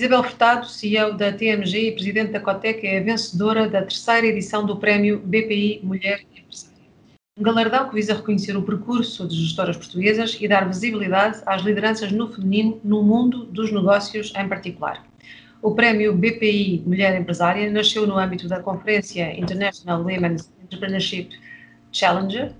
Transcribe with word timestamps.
Isabel 0.00 0.24
Furtado, 0.24 0.66
CEO 0.66 1.12
da 1.12 1.30
TMG 1.30 1.88
e 1.88 1.92
presidente 1.92 2.32
da 2.32 2.40
Cotec, 2.40 2.86
é 2.86 2.96
a 2.96 3.02
vencedora 3.02 3.68
da 3.68 3.82
terceira 3.82 4.28
edição 4.28 4.64
do 4.64 4.78
prémio 4.78 5.18
BPI 5.18 5.80
Mulher 5.82 6.22
Empresária. 6.34 6.78
Um 7.38 7.42
galardão 7.42 7.86
que 7.86 7.96
visa 7.96 8.14
reconhecer 8.14 8.56
o 8.56 8.62
percurso 8.62 9.28
de 9.28 9.36
gestoras 9.36 9.76
portuguesas 9.76 10.38
e 10.40 10.48
dar 10.48 10.66
visibilidade 10.66 11.42
às 11.44 11.60
lideranças 11.60 12.10
no 12.12 12.32
feminino 12.32 12.80
no 12.82 13.02
mundo 13.02 13.44
dos 13.44 13.70
negócios 13.70 14.32
em 14.34 14.48
particular. 14.48 15.04
O 15.60 15.74
prémio 15.74 16.14
BPI 16.14 16.82
Mulher 16.86 17.20
Empresária 17.20 17.70
nasceu 17.70 18.06
no 18.06 18.16
âmbito 18.16 18.48
da 18.48 18.58
Conferência 18.58 19.38
International 19.38 20.00
Women's 20.00 20.50
Entrepreneurship 20.64 21.28
Challenger, 21.92 22.54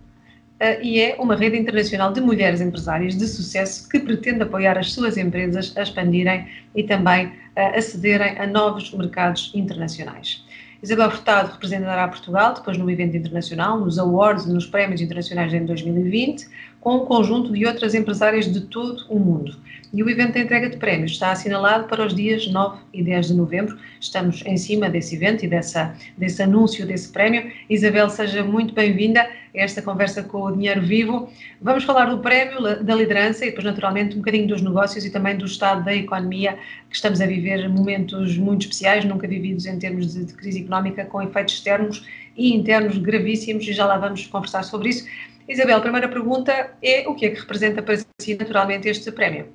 e 0.83 1.01
é 1.01 1.17
uma 1.19 1.34
rede 1.34 1.57
internacional 1.57 2.12
de 2.12 2.21
mulheres 2.21 2.61
empresárias 2.61 3.16
de 3.16 3.27
sucesso 3.27 3.89
que 3.89 3.98
pretende 3.98 4.43
apoiar 4.43 4.77
as 4.77 4.93
suas 4.93 5.17
empresas 5.17 5.75
a 5.77 5.83
expandirem 5.83 6.47
e 6.75 6.83
também 6.83 7.27
uh, 7.27 7.77
acederem 7.79 8.39
a 8.39 8.47
novos 8.47 8.93
mercados 8.93 9.51
internacionais. 9.55 10.45
Isabel 10.83 11.11
Furtado 11.11 11.53
representará 11.53 12.09
Portugal 12.09 12.55
depois 12.55 12.79
no 12.79 12.91
evento 12.91 13.17
internacional, 13.17 13.79
nos 13.79 13.98
awards 13.98 14.47
e 14.47 14.53
nos 14.53 14.67
prémios 14.67 15.01
internacionais 15.01 15.53
em 15.53 15.65
2020, 15.67 16.48
com 16.81 16.97
um 16.97 17.05
conjunto 17.05 17.53
de 17.53 17.67
outras 17.67 17.95
empresárias 17.95 18.51
de 18.51 18.62
todo 18.62 19.05
o 19.11 19.19
mundo. 19.19 19.56
E 19.92 20.03
o 20.03 20.09
evento 20.09 20.34
de 20.34 20.41
entrega 20.41 20.70
de 20.70 20.79
prémios 20.79 21.12
está 21.12 21.33
assinalado 21.33 21.87
para 21.87 22.06
os 22.06 22.15
dias 22.15 22.47
9 22.47 22.79
e 22.95 23.03
10 23.03 23.27
de 23.27 23.34
novembro. 23.34 23.77
Estamos 24.01 24.42
em 24.47 24.56
cima 24.56 24.89
desse 24.89 25.17
evento 25.17 25.45
e 25.45 25.48
dessa, 25.48 25.95
desse 26.17 26.42
anúncio 26.42 26.87
desse 26.87 27.11
prémio. 27.11 27.53
Isabel, 27.69 28.09
seja 28.09 28.42
muito 28.42 28.73
bem-vinda 28.73 29.29
esta 29.55 29.83
conversa 29.83 30.23
com 30.23 30.43
o 30.43 30.53
Dinheiro 30.53 30.83
Vivo. 30.83 31.31
Vamos 31.61 31.85
falar 31.85 32.07
do 32.07 32.19
prémio, 32.19 32.83
da 32.83 32.95
liderança 32.95 33.45
e 33.45 33.48
depois, 33.48 33.65
naturalmente, 33.65 34.15
um 34.15 34.19
bocadinho 34.19 34.47
dos 34.47 34.62
negócios 34.62 35.05
e 35.05 35.11
também 35.11 35.37
do 35.37 35.45
estado 35.45 35.84
da 35.84 35.95
economia, 35.95 36.59
que 36.89 36.97
estamos 36.97 37.20
a 37.20 37.27
viver 37.27 37.69
momentos 37.69 38.37
muito 38.37 38.62
especiais, 38.62 39.05
nunca 39.05 39.27
vividos 39.27 39.67
em 39.67 39.79
termos 39.79 40.15
de, 40.15 40.33
crise 40.34 40.61
económica, 40.61 41.05
com 41.05 41.23
efeitos 41.23 41.55
externos 41.55 42.07
e 42.37 42.55
internos 42.55 42.98
gravíssimos, 42.98 43.67
e 43.67 43.73
já 43.73 43.87
lá 43.87 43.98
vamos 43.98 44.27
conversar 44.27 44.62
sobre 44.62 44.91
isso. 44.91 45.07
Isabel, 45.48 45.79
a 45.79 45.81
primeira 45.81 46.09
pergunta 46.09 46.70
é 46.83 47.09
o 47.09 47.14
que 47.14 47.27
é 47.27 47.31
que 47.31 47.41
representa 47.41 47.83
para 47.83 47.97
si 48.20 48.37
naturalmente 48.37 48.89
este 48.89 49.11
prémio? 49.11 49.53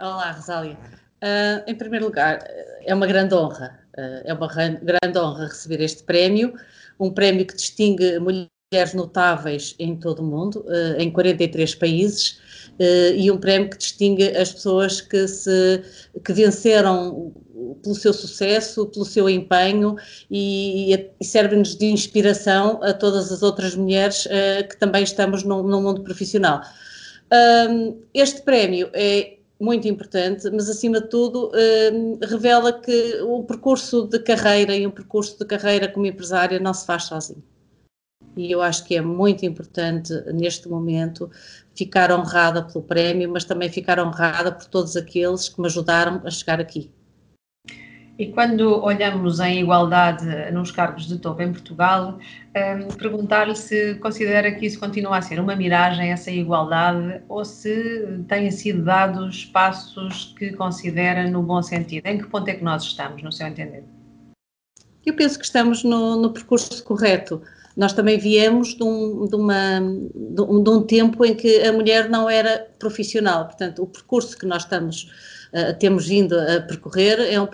Olá, 0.00 0.32
Rosália. 0.32 0.76
Uh, 1.22 1.62
em 1.70 1.74
primeiro 1.74 2.06
lugar, 2.06 2.38
é 2.84 2.94
uma 2.94 3.06
grande 3.06 3.34
honra, 3.34 3.78
uh, 3.96 4.22
é 4.24 4.32
uma 4.32 4.48
grande 4.48 5.18
honra 5.18 5.46
receber 5.46 5.82
este 5.82 6.02
prémio, 6.02 6.54
um 7.00 7.10
prémio 7.10 7.46
que 7.46 7.56
distingue 7.56 8.18
mulheres 8.18 8.94
notáveis 8.94 9.74
em 9.78 9.96
todo 9.96 10.20
o 10.20 10.24
mundo, 10.24 10.64
uh, 10.66 11.00
em 11.00 11.10
43 11.10 11.74
países, 11.74 12.38
e 13.14 13.30
um 13.30 13.36
prémio 13.36 13.68
que 13.68 13.76
distingue 13.76 14.34
as 14.34 14.54
pessoas 14.54 15.02
que, 15.02 15.28
se, 15.28 15.82
que 16.24 16.32
venceram 16.32 17.30
pelo 17.82 17.94
seu 17.94 18.12
sucesso, 18.12 18.86
pelo 18.86 19.04
seu 19.04 19.28
empenho 19.28 19.96
e, 20.30 20.94
e 21.20 21.24
serve-nos 21.24 21.76
de 21.76 21.86
inspiração 21.86 22.82
a 22.82 22.92
todas 22.92 23.30
as 23.30 23.42
outras 23.42 23.74
mulheres 23.74 24.26
uh, 24.26 24.66
que 24.68 24.78
também 24.78 25.02
estamos 25.02 25.42
no, 25.42 25.62
no 25.62 25.80
mundo 25.80 26.02
profissional. 26.02 26.62
Um, 27.32 28.00
este 28.12 28.42
prémio 28.42 28.90
é 28.92 29.36
muito 29.60 29.86
importante, 29.86 30.50
mas 30.50 30.70
acima 30.70 31.00
de 31.00 31.08
tudo 31.08 31.52
um, 31.92 32.18
revela 32.22 32.72
que 32.72 33.20
o 33.22 33.44
percurso 33.44 34.06
de 34.06 34.18
carreira 34.18 34.74
e 34.74 34.86
um 34.86 34.90
percurso 34.90 35.38
de 35.38 35.44
carreira 35.44 35.86
como 35.86 36.06
empresária 36.06 36.58
não 36.58 36.72
se 36.72 36.86
faz 36.86 37.04
sozinho. 37.04 37.42
E 38.36 38.50
eu 38.50 38.62
acho 38.62 38.84
que 38.84 38.96
é 38.96 39.02
muito 39.02 39.44
importante 39.44 40.14
neste 40.32 40.68
momento 40.68 41.30
ficar 41.74 42.10
honrada 42.10 42.62
pelo 42.62 42.82
prémio, 42.82 43.30
mas 43.30 43.44
também 43.44 43.68
ficar 43.68 43.98
honrada 43.98 44.50
por 44.50 44.66
todos 44.66 44.96
aqueles 44.96 45.48
que 45.48 45.60
me 45.60 45.66
ajudaram 45.66 46.22
a 46.24 46.30
chegar 46.30 46.60
aqui. 46.60 46.90
E 48.20 48.26
quando 48.26 48.84
olhamos 48.84 49.40
em 49.40 49.62
igualdade 49.62 50.26
nos 50.52 50.70
cargos 50.70 51.08
de 51.08 51.16
topo 51.16 51.40
em 51.40 51.50
Portugal, 51.50 52.18
um, 52.54 52.94
perguntar-lhe 52.94 53.56
se 53.56 53.94
considera 53.94 54.52
que 54.52 54.66
isso 54.66 54.78
continua 54.78 55.16
a 55.16 55.22
ser 55.22 55.40
uma 55.40 55.56
miragem, 55.56 56.12
essa 56.12 56.30
igualdade, 56.30 57.22
ou 57.30 57.46
se 57.46 58.22
têm 58.28 58.50
sido 58.50 58.84
dados 58.84 59.46
passos 59.46 60.34
que 60.38 60.52
considera 60.52 61.30
no 61.30 61.42
bom 61.42 61.62
sentido. 61.62 62.06
Em 62.06 62.18
que 62.18 62.26
ponto 62.26 62.46
é 62.48 62.52
que 62.52 62.62
nós 62.62 62.82
estamos, 62.82 63.22
no 63.22 63.32
seu 63.32 63.46
entender? 63.46 63.84
Eu 65.06 65.16
penso 65.16 65.38
que 65.38 65.46
estamos 65.46 65.82
no, 65.82 66.16
no 66.16 66.30
percurso 66.30 66.84
correto. 66.84 67.40
Nós 67.74 67.94
também 67.94 68.18
viemos 68.18 68.74
de 68.74 68.82
um, 68.82 69.28
de, 69.28 69.34
uma, 69.34 69.80
de, 69.80 70.42
um, 70.42 70.62
de 70.62 70.68
um 70.68 70.82
tempo 70.82 71.24
em 71.24 71.34
que 71.34 71.62
a 71.62 71.72
mulher 71.72 72.10
não 72.10 72.28
era 72.28 72.68
profissional. 72.78 73.46
Portanto, 73.46 73.82
o 73.82 73.86
percurso 73.86 74.36
que 74.36 74.44
nós 74.44 74.64
estamos, 74.64 75.10
uh, 75.54 75.78
temos 75.78 76.06
vindo 76.06 76.38
a 76.38 76.60
percorrer 76.60 77.18
é 77.18 77.40
um 77.40 77.46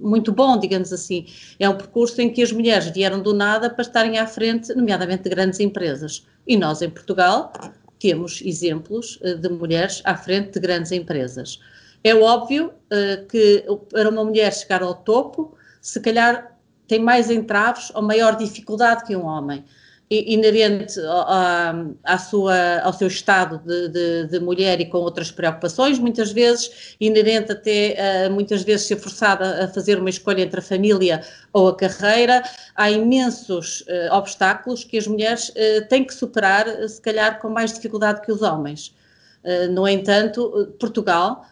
muito 0.00 0.32
bom, 0.32 0.58
digamos 0.58 0.92
assim. 0.92 1.24
É 1.56 1.68
um 1.68 1.76
percurso 1.76 2.20
em 2.20 2.32
que 2.32 2.42
as 2.42 2.50
mulheres 2.50 2.86
vieram 2.86 3.22
do 3.22 3.32
nada 3.32 3.70
para 3.70 3.82
estarem 3.82 4.18
à 4.18 4.26
frente, 4.26 4.74
nomeadamente 4.74 5.22
de 5.22 5.30
grandes 5.30 5.60
empresas. 5.60 6.26
E 6.44 6.56
nós, 6.56 6.82
em 6.82 6.90
Portugal, 6.90 7.52
temos 8.00 8.42
exemplos 8.44 9.20
eh, 9.22 9.34
de 9.34 9.48
mulheres 9.48 10.02
à 10.04 10.16
frente 10.16 10.52
de 10.54 10.60
grandes 10.60 10.90
empresas. 10.90 11.60
É 12.02 12.12
óbvio 12.14 12.72
uh, 12.92 13.26
que 13.26 13.64
para 13.90 14.08
uma 14.08 14.24
mulher 14.24 14.52
chegar 14.52 14.82
ao 14.82 14.94
topo, 14.94 15.56
se 15.80 16.00
calhar 16.00 16.56
tem 16.88 16.98
mais 16.98 17.30
entraves 17.30 17.92
ou 17.94 18.02
maior 18.02 18.36
dificuldade 18.36 19.04
que 19.04 19.14
um 19.14 19.26
homem 19.26 19.64
inerente 20.10 20.98
à, 22.02 22.18
sua, 22.18 22.80
ao 22.80 22.92
seu 22.94 23.08
estado 23.08 23.58
de, 23.58 23.88
de, 23.88 24.26
de, 24.28 24.40
mulher 24.40 24.80
e 24.80 24.86
com 24.86 24.98
outras 24.98 25.30
preocupações, 25.30 25.98
muitas 25.98 26.32
vezes 26.32 26.96
inerente 26.98 27.52
até 27.52 28.26
uh, 28.26 28.32
muitas 28.32 28.62
vezes 28.62 28.86
ser 28.86 28.96
forçada 28.96 29.64
a 29.64 29.68
fazer 29.68 29.98
uma 29.98 30.08
escolha 30.08 30.42
entre 30.42 30.60
a 30.60 30.62
família 30.62 31.22
ou 31.52 31.68
a 31.68 31.76
carreira. 31.76 32.42
Há 32.74 32.90
imensos 32.90 33.82
uh, 33.82 34.14
obstáculos 34.14 34.82
que 34.82 34.96
as 34.96 35.06
mulheres 35.06 35.50
uh, 35.50 35.86
têm 35.88 36.04
que 36.04 36.14
superar, 36.14 36.66
se 36.88 37.00
calhar 37.02 37.38
com 37.38 37.50
mais 37.50 37.72
dificuldade 37.74 38.22
que 38.22 38.32
os 38.32 38.40
homens. 38.40 38.94
no 39.70 39.86
entanto, 39.86 40.74
Portugal 40.80 41.44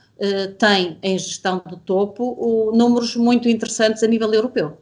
tem 0.58 0.98
em 1.02 1.18
gestão 1.18 1.62
do 1.66 1.76
topo 1.76 2.72
números 2.74 3.16
muito 3.16 3.48
interessantes 3.48 4.02
a 4.02 4.06
nível 4.06 4.32
europeu. 4.32 4.78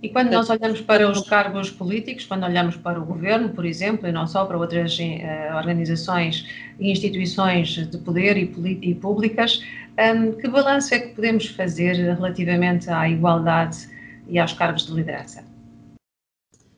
E 0.00 0.08
quando 0.08 0.30
nós 0.30 0.48
olhamos 0.48 0.80
para 0.80 1.10
os 1.10 1.28
cargos 1.28 1.70
políticos, 1.70 2.24
quando 2.24 2.44
olhamos 2.44 2.76
para 2.76 3.00
o 3.00 3.04
governo, 3.04 3.48
por 3.48 3.66
exemplo, 3.66 4.06
e 4.06 4.12
não 4.12 4.28
só 4.28 4.44
para 4.44 4.56
outras 4.56 4.96
uh, 4.96 5.56
organizações 5.56 6.46
e 6.78 6.92
instituições 6.92 7.70
de 7.70 7.98
poder 7.98 8.36
e, 8.36 8.42
e 8.82 8.94
públicas, 8.94 9.60
um, 9.98 10.32
que 10.32 10.46
balanço 10.46 10.94
é 10.94 11.00
que 11.00 11.14
podemos 11.16 11.46
fazer 11.48 11.94
relativamente 11.94 12.88
à 12.88 13.08
igualdade 13.08 13.88
e 14.28 14.38
aos 14.38 14.52
cargos 14.52 14.86
de 14.86 14.92
liderança? 14.92 15.44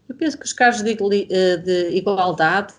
Eu 0.08 0.14
penso 0.14 0.38
que 0.38 0.47
os 0.47 0.54
cargos 0.54 0.82
de, 0.82 0.97
eh, 1.31 1.56
de 1.58 1.91
igualdade 1.91 2.72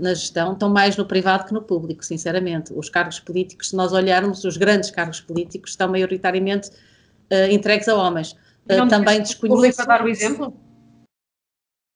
na 0.00 0.14
gestão 0.14 0.54
estão 0.54 0.68
mais 0.68 0.96
no 0.96 1.06
privado 1.06 1.46
que 1.46 1.54
no 1.54 1.62
público, 1.62 2.04
sinceramente. 2.04 2.72
Os 2.74 2.88
cargos 2.88 3.20
políticos, 3.20 3.70
se 3.70 3.76
nós 3.76 3.92
olharmos, 3.92 4.42
os 4.44 4.56
grandes 4.56 4.90
cargos 4.90 5.20
políticos 5.20 5.70
estão 5.70 5.88
maioritariamente 5.88 6.70
uh, 6.70 7.50
entregues 7.50 7.88
a 7.88 7.94
homens 7.94 8.34
não 8.68 8.88
também 8.88 9.20
desconheço. 9.20 9.76
Para 9.76 9.98
dar 9.98 10.04
o 10.04 10.08
exemplo? 10.08 10.54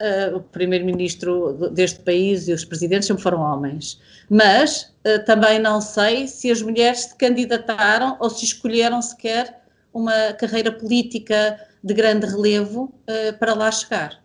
Uh, 0.00 0.36
o 0.36 0.40
primeiro-ministro 0.40 1.70
deste 1.70 2.00
país 2.00 2.46
e 2.46 2.52
os 2.52 2.64
presidentes 2.64 3.08
sempre 3.08 3.22
foram 3.22 3.40
homens. 3.40 4.00
Mas 4.30 4.94
uh, 5.04 5.24
também 5.24 5.58
não 5.58 5.80
sei 5.80 6.28
se 6.28 6.50
as 6.50 6.62
mulheres 6.62 7.00
se 7.00 7.16
candidataram 7.16 8.16
ou 8.20 8.30
se 8.30 8.44
escolheram 8.44 9.02
sequer 9.02 9.62
uma 9.92 10.32
carreira 10.34 10.70
política 10.70 11.58
de 11.82 11.94
grande 11.94 12.26
relevo 12.26 12.84
uh, 12.84 13.36
para 13.38 13.54
lá 13.54 13.70
chegar. 13.72 14.22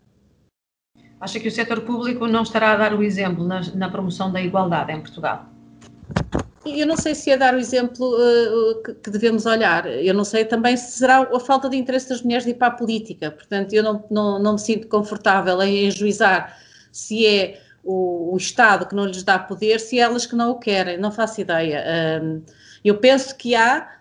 Acha 1.20 1.40
que 1.40 1.48
o 1.48 1.50
setor 1.50 1.80
público 1.80 2.26
não 2.26 2.42
estará 2.42 2.72
a 2.72 2.76
dar 2.76 2.94
o 2.94 3.02
exemplo 3.02 3.44
na, 3.44 3.62
na 3.74 3.88
promoção 3.88 4.30
da 4.30 4.40
igualdade 4.40 4.92
em 4.92 5.00
Portugal? 5.00 5.53
Eu 6.66 6.86
não 6.86 6.96
sei 6.96 7.14
se 7.14 7.30
é 7.30 7.36
dar 7.36 7.54
o 7.54 7.58
exemplo 7.58 8.14
uh, 8.14 8.82
que, 8.82 9.10
devemos 9.10 9.46
olhar. 9.46 9.86
Eu 9.86 10.14
não 10.14 10.24
sei 10.24 10.44
também 10.44 10.76
se 10.76 10.98
será 10.98 11.20
a 11.20 11.40
falta 11.40 11.68
de 11.68 11.76
interesse 11.76 12.08
das 12.08 12.22
mulheres 12.22 12.44
de 12.44 12.50
ir 12.50 12.54
para 12.54 12.68
a 12.68 12.70
política. 12.70 13.30
Portanto, 13.30 13.72
eu 13.72 13.82
não, 13.82 14.04
não, 14.10 14.38
não 14.38 14.52
me 14.54 14.58
sinto 14.58 14.88
confortável 14.88 15.60
em 15.62 15.86
enjuizar 15.86 16.58
se 16.90 17.26
é 17.26 17.60
o, 17.82 18.32
o, 18.32 18.36
Estado 18.36 18.86
que 18.86 18.94
não 18.94 19.06
lhes 19.06 19.22
dá 19.22 19.38
poder, 19.38 19.78
se 19.80 19.98
é 19.98 20.02
elas 20.02 20.26
que 20.26 20.34
não 20.34 20.52
o 20.52 20.58
querem. 20.58 20.98
Não 20.98 21.12
faço 21.12 21.40
ideia. 21.40 21.84
Uh, 22.22 22.42
eu 22.84 22.98
penso 22.98 23.34
que 23.36 23.54
há 23.54 23.93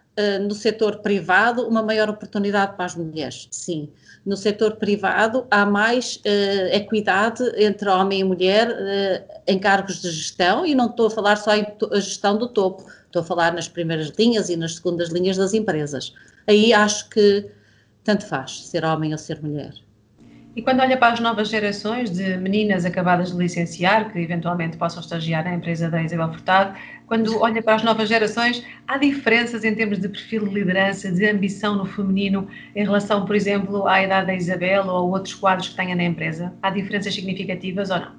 no 0.48 0.54
setor 0.54 1.00
privado 1.00 1.68
uma 1.68 1.81
maior 1.81 2.10
oportunidade 2.10 2.75
para 2.75 2.86
as 2.86 2.95
mulheres, 2.95 3.48
sim 3.51 3.89
no 4.25 4.38
setor 4.38 4.77
privado 4.77 5.45
há 5.51 5.65
mais 5.65 6.15
uh, 6.18 6.75
equidade 6.75 7.44
entre 7.57 7.89
homem 7.89 8.21
e 8.21 8.24
mulher 8.24 8.69
uh, 8.69 9.42
em 9.45 9.60
cargos 9.60 10.01
de 10.01 10.10
gestão 10.12 10.65
e 10.65 10.74
não 10.74 10.88
estou 10.88 11.07
a 11.07 11.12
falar 11.12 11.36
só 11.36 11.56
em 11.56 11.65
a 11.92 12.00
gestão 12.00 12.38
do 12.38 12.48
topo, 12.48 12.86
estou 13.06 13.21
a 13.21 13.25
falar 13.25 13.54
nas 13.54 13.68
primeiras 13.68 14.12
linhas 14.18 14.50
e 14.50 14.56
nas 14.56 14.75
segundas 14.75 15.10
linhas 15.10 15.38
das 15.38 15.54
empresas. 15.54 16.13
Aí 16.48 16.74
acho 16.74 17.09
que 17.09 17.50
tanto 18.04 18.25
faz 18.25 18.68
ser 18.68 18.86
homem 18.86 19.12
ou 19.12 19.18
ser 19.18 19.42
mulher. 19.42 19.74
E 20.56 20.62
quando 20.62 20.81
olha 20.81 20.95
para 20.95 21.13
as 21.13 21.19
novas 21.19 21.50
gerações 21.50 22.12
de 22.12 22.38
meninas 22.38 22.86
acabadas 22.86 23.31
de 23.31 23.38
licenciar, 23.38 24.12
que 24.12 24.19
eventualmente 24.19 24.77
possam 24.77 25.01
estagiar 25.01 25.44
na 25.44 25.56
empresa 25.56 25.89
da 25.89 26.01
Isabel 26.01 26.31
Furtado, 26.31 26.77
quando 27.07 27.42
olha 27.42 27.62
para 27.62 27.75
as 27.75 27.83
novas 27.83 28.07
gerações, 28.07 28.63
há 28.88 28.97
diferenças 28.97 29.63
em 29.63 29.74
termos 29.74 30.00
de 30.00 30.09
perfil 30.09 30.47
de 30.47 30.53
liderança, 30.53 31.12
de 31.12 31.25
ambição 31.27 31.75
no 31.75 31.85
feminino, 31.85 32.47
em 32.75 32.83
relação, 32.83 33.25
por 33.25 33.35
exemplo, 33.35 33.88
à 33.88 34.03
idade 34.03 34.27
da 34.27 34.35
Isabel 34.35 34.85
ou 34.85 34.91
a 34.91 35.01
outros 35.01 35.35
quadros 35.35 35.69
que 35.69 35.75
tenha 35.75 35.95
na 35.95 36.03
empresa? 36.03 36.53
Há 36.62 36.69
diferenças 36.69 37.13
significativas 37.13 37.89
ou 37.89 38.00
não? 38.00 38.12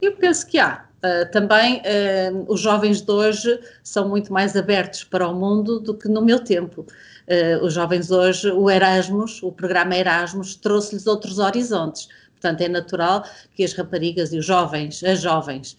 Eu 0.00 0.12
penso 0.12 0.46
que 0.46 0.58
há. 0.58 0.84
Uh, 1.04 1.28
também 1.32 1.78
uh, 1.78 2.44
os 2.46 2.60
jovens 2.60 3.00
de 3.00 3.10
hoje 3.10 3.58
são 3.82 4.08
muito 4.08 4.32
mais 4.32 4.56
abertos 4.56 5.02
para 5.02 5.26
o 5.26 5.34
mundo 5.34 5.80
do 5.80 5.94
que 5.94 6.08
no 6.08 6.22
meu 6.22 6.38
tempo. 6.38 6.86
Uh, 7.26 7.64
os 7.64 7.74
jovens 7.74 8.10
hoje, 8.10 8.50
o 8.50 8.70
Erasmus, 8.70 9.42
o 9.42 9.50
programa 9.50 9.96
Erasmus, 9.96 10.54
trouxe-lhes 10.54 11.06
outros 11.08 11.40
horizontes. 11.40 12.08
Portanto, 12.32 12.60
é 12.60 12.68
natural 12.68 13.24
que 13.54 13.64
as 13.64 13.72
raparigas 13.72 14.32
e 14.32 14.38
os 14.38 14.46
jovens, 14.46 15.02
as 15.04 15.20
jovens, 15.20 15.76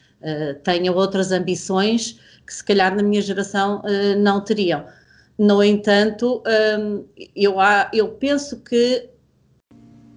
tenham 0.64 0.96
outras 0.96 1.34
ambições 1.34 2.18
que 2.46 2.54
se 2.54 2.64
calhar 2.64 2.96
na 2.96 3.04
minha 3.04 3.22
geração 3.22 3.82
não 4.18 4.42
teriam. 4.44 4.86
No 5.38 5.64
entanto, 5.64 6.44
eu, 7.36 7.60
há, 7.60 7.90
eu 7.94 8.10
penso 8.10 8.62
que 8.62 9.10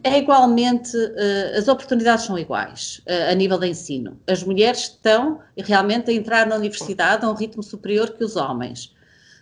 é 0.07 0.19
igualmente, 0.19 0.97
uh, 0.97 1.59
as 1.59 1.67
oportunidades 1.67 2.27
são 2.27 2.39
iguais 2.39 3.03
uh, 3.09 3.33
a 3.33 3.35
nível 3.35 3.59
de 3.59 3.67
ensino. 3.67 4.21
As 4.29 4.43
mulheres 4.45 4.83
estão 4.83 5.41
realmente 5.57 6.11
a 6.11 6.15
entrar 6.15 6.47
na 6.47 6.55
universidade 6.55 7.25
a 7.25 7.29
um 7.29 7.35
ritmo 7.35 7.61
superior 7.61 8.11
que 8.11 8.23
os 8.23 8.37
homens. 8.37 8.95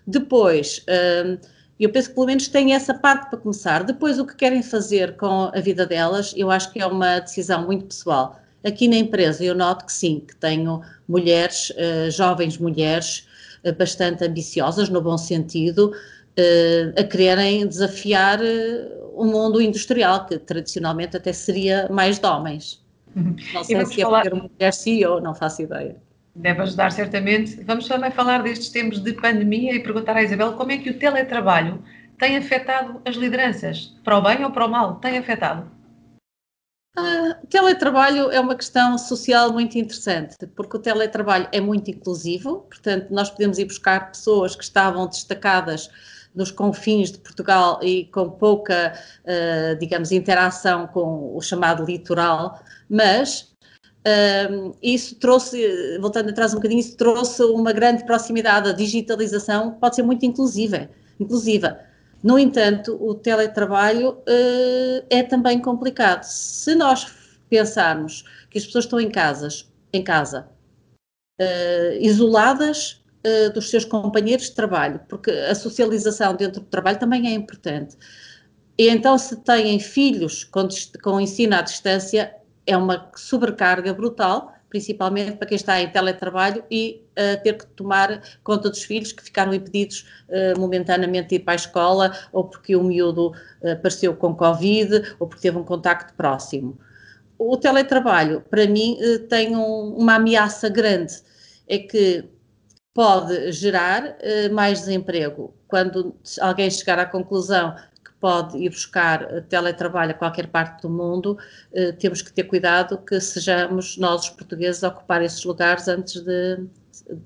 Depois, 0.07 0.79
uh, 0.89 1.39
eu 1.79 1.91
penso 1.91 2.09
que 2.09 2.15
pelo 2.15 2.27
menos 2.27 2.49
têm 2.49 2.73
essa 2.73 2.95
parte 2.95 3.29
para 3.29 3.39
começar. 3.39 3.85
Depois, 3.85 4.19
o 4.19 4.25
que 4.25 4.35
querem 4.35 4.63
fazer 4.63 5.17
com 5.17 5.51
a 5.55 5.61
vida 5.61 5.85
delas, 5.85 6.33
eu 6.35 6.51
acho 6.51 6.73
que 6.73 6.81
é 6.81 6.87
uma 6.87 7.19
decisão 7.19 7.67
muito 7.67 7.85
pessoal. 7.85 8.41
Aqui 8.65 8.89
na 8.89 8.97
empresa 8.97 9.45
eu 9.45 9.55
noto 9.55 9.85
que 9.85 9.93
sim, 9.93 10.21
que 10.27 10.35
tenho 10.37 10.81
mulheres, 11.07 11.73
jovens 12.11 12.57
mulheres, 12.59 13.27
bastante 13.73 14.25
ambiciosas, 14.25 14.89
no 14.89 15.01
bom 15.01 15.17
sentido, 15.17 15.93
uh, 16.39 17.01
a 17.01 17.05
quererem 17.05 17.67
desafiar 17.67 18.41
o 19.15 19.25
mundo 19.25 19.61
industrial, 19.61 20.27
que 20.27 20.39
tradicionalmente 20.39 21.17
até 21.17 21.33
seria 21.33 21.89
mais 21.91 22.19
de 22.19 22.27
homens. 22.27 22.85
Uhum. 23.15 23.37
Não 23.55 23.65
sei 23.65 23.87
se 23.87 24.03
falar... 24.03 24.27
é 24.27 24.31
porque 24.31 24.49
mulher 24.49 24.73
CEO, 24.73 25.21
não 25.21 25.35
faço 25.35 25.63
ideia. 25.63 25.97
Deve 26.35 26.63
ajudar 26.63 26.91
certamente. 26.91 27.63
Vamos 27.63 27.87
também 27.87 28.11
falar 28.11 28.43
destes 28.43 28.69
tempos 28.71 28.99
de 28.99 29.13
pandemia 29.13 29.73
e 29.73 29.81
perguntar 29.81 30.17
à 30.17 30.23
Isabel 30.23 30.55
como 30.55 30.73
é 30.73 30.79
que 30.79 30.91
o 30.91 30.99
teletrabalho 30.99 31.81
tem 32.19 32.37
afetado 32.37 33.01
as 33.05 33.15
lideranças, 33.15 33.95
para 34.03 34.19
o 34.19 34.23
bem 34.23 34.45
ou 34.45 34.51
para 34.51 34.67
o 34.67 34.69
mal, 34.69 34.97
tem 34.97 35.17
afetado? 35.17 35.71
Uh, 36.97 37.47
teletrabalho 37.49 38.31
é 38.31 38.39
uma 38.39 38.55
questão 38.55 38.97
social 38.97 39.53
muito 39.53 39.77
interessante, 39.77 40.37
porque 40.55 40.77
o 40.77 40.81
teletrabalho 40.81 41.49
é 41.51 41.61
muito 41.61 41.91
inclusivo, 41.91 42.61
portanto, 42.71 43.11
nós 43.11 43.29
podemos 43.29 43.59
ir 43.59 43.65
buscar 43.65 44.13
pessoas 44.13 44.55
que 44.55 44.63
estavam 44.63 45.09
destacadas 45.09 45.91
nos 46.33 46.53
confins 46.53 47.11
de 47.11 47.19
Portugal 47.19 47.81
e 47.83 48.05
com 48.07 48.31
pouca, 48.31 48.95
uh, 49.25 49.77
digamos, 49.79 50.13
interação 50.13 50.87
com 50.87 51.37
o 51.37 51.41
chamado 51.41 51.85
litoral, 51.85 52.63
mas 52.89 53.53
uh, 54.07 54.77
isso 54.81 55.17
trouxe, 55.17 55.99
voltando 55.99 56.31
atrás 56.31 56.53
um 56.53 56.57
bocadinho, 56.57 56.81
isso 56.81 56.97
trouxe 56.97 57.43
uma 57.43 57.73
grande 57.73 58.05
proximidade. 58.05 58.69
A 58.69 58.73
digitalização 58.73 59.73
pode 59.73 59.97
ser 59.97 60.03
muito 60.03 60.25
inclusiva. 60.25 60.89
inclusiva. 61.19 61.81
No 62.25 62.39
entanto, 62.39 62.97
o 63.01 63.15
teletrabalho 63.15 64.13
uh, 64.13 65.07
é 65.11 65.23
também 65.23 65.61
complicado. 65.61 66.25
Se 66.25 66.75
nós 66.75 67.15
pensarmos 67.49 68.25
que 68.51 68.59
as 68.59 68.65
pessoas 68.65 68.87
estão 68.87 68.99
em 68.99 69.11
casas, 69.11 69.71
em 69.93 70.03
casa, 70.03 70.49
isoladas, 72.01 73.05
uh, 73.25 73.53
dos 73.53 73.71
seus 73.71 73.85
companheiros 73.85 74.47
de 74.47 74.55
trabalho, 74.55 75.01
porque 75.09 75.31
a 75.31 75.55
socialização 75.55 76.35
dentro 76.35 76.61
do 76.61 76.67
trabalho 76.67 76.99
também 76.99 77.27
é 77.27 77.33
importante. 77.33 77.97
E 78.77 78.89
então, 78.89 79.17
se 79.17 79.37
têm 79.37 79.79
filhos 79.79 80.45
com, 80.45 80.69
com 81.03 81.21
ensino 81.21 81.57
à 81.57 81.63
distância, 81.63 82.35
é 82.67 82.77
uma 82.77 83.11
sobrecarga 83.17 83.95
brutal, 83.95 84.54
principalmente 84.75 85.37
para 85.37 85.47
quem 85.47 85.55
está 85.55 85.81
em 85.81 85.89
teletrabalho 85.89 86.65
e 86.69 87.07
uh, 87.13 87.41
ter 87.45 87.53
que 87.53 87.65
tomar 87.65 88.21
conta 88.43 88.69
dos 88.69 88.83
filhos 88.83 89.13
que 89.13 89.23
ficaram 89.23 89.55
impedidos 89.55 90.05
uh, 90.29 90.59
momentaneamente 90.59 91.29
de 91.29 91.35
ir 91.37 91.39
para 91.39 91.53
a 91.53 91.55
escola, 91.55 92.13
ou 92.33 92.43
porque 92.43 92.75
o 92.75 92.83
miúdo 92.83 93.29
uh, 93.29 93.71
apareceu 93.71 94.17
com 94.17 94.35
Covid, 94.35 95.15
ou 95.21 95.29
porque 95.29 95.43
teve 95.43 95.57
um 95.57 95.63
contacto 95.63 96.13
próximo. 96.15 96.77
O 97.39 97.57
teletrabalho, 97.57 98.41
para 98.51 98.67
mim, 98.67 98.99
tem 99.29 99.57
um, 99.57 99.95
uma 99.97 100.17
ameaça 100.17 100.69
grande. 100.69 101.23
É 101.69 101.79
que 101.79 102.25
pode 102.93 103.53
gerar 103.53 104.17
mais 104.53 104.81
desemprego. 104.81 105.55
Quando 105.67 106.17
alguém 106.41 106.71
chegar 106.71 106.99
à 106.99 107.07
conclusão 107.07 107.75
pode 108.25 108.57
ir 108.57 108.71
buscar 108.71 109.23
uh, 109.23 109.43
teletrabalho 109.43 110.13
a 110.13 110.15
qualquer 110.15 110.47
parte 110.47 110.81
do 110.81 110.89
mundo, 110.89 111.37
uh, 111.73 111.93
temos 111.99 112.23
que 112.23 112.33
ter 112.33 112.45
cuidado 112.45 112.97
que 112.97 113.21
sejamos 113.21 113.99
nós, 113.99 114.23
os 114.23 114.31
portugueses, 114.31 114.83
a 114.83 114.89
ocupar 114.89 115.23
esses 115.23 115.45
lugares 115.45 115.89
antes 115.89 116.23
de, 116.23 116.65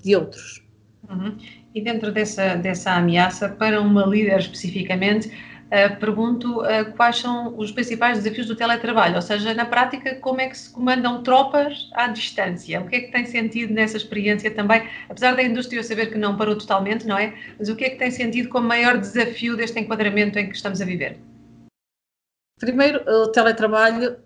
de 0.03 0.15
outros. 0.17 0.61
Uhum. 1.09 1.37
E 1.73 1.81
dentro 1.81 2.11
dessa, 2.11 2.55
dessa 2.55 2.91
ameaça, 2.91 3.47
para 3.47 3.79
uma 3.79 4.05
líder 4.05 4.39
especificamente, 4.39 5.31
Uh, 5.69 5.99
pergunto 5.99 6.61
uh, 6.61 6.91
quais 6.97 7.17
são 7.17 7.55
os 7.55 7.71
principais 7.71 8.17
desafios 8.17 8.47
do 8.47 8.55
teletrabalho, 8.55 9.17
ou 9.17 9.21
seja, 9.21 9.53
na 9.53 9.65
prática, 9.65 10.15
como 10.15 10.41
é 10.41 10.49
que 10.49 10.57
se 10.57 10.71
comandam 10.71 11.21
tropas 11.21 11.91
à 11.93 12.07
distância? 12.07 12.81
O 12.81 12.87
que 12.87 12.95
é 12.95 12.99
que 13.01 13.11
tem 13.11 13.23
sentido 13.23 13.71
nessa 13.71 13.95
experiência 13.95 14.49
também, 14.49 14.89
apesar 15.07 15.35
da 15.35 15.43
indústria 15.43 15.79
eu 15.79 15.83
saber 15.83 16.07
que 16.07 16.17
não 16.17 16.35
parou 16.35 16.57
totalmente, 16.57 17.05
não 17.05 17.19
é? 17.19 17.35
Mas 17.59 17.69
o 17.69 17.75
que 17.75 17.85
é 17.85 17.89
que 17.91 17.97
tem 17.97 18.09
sentido 18.09 18.49
como 18.49 18.67
maior 18.67 18.97
desafio 18.97 19.55
deste 19.55 19.79
enquadramento 19.79 20.39
em 20.39 20.49
que 20.49 20.55
estamos 20.55 20.81
a 20.81 20.85
viver? 20.85 21.19
Primeiro, 22.59 23.03
o 23.07 23.27
teletrabalho 23.27 24.17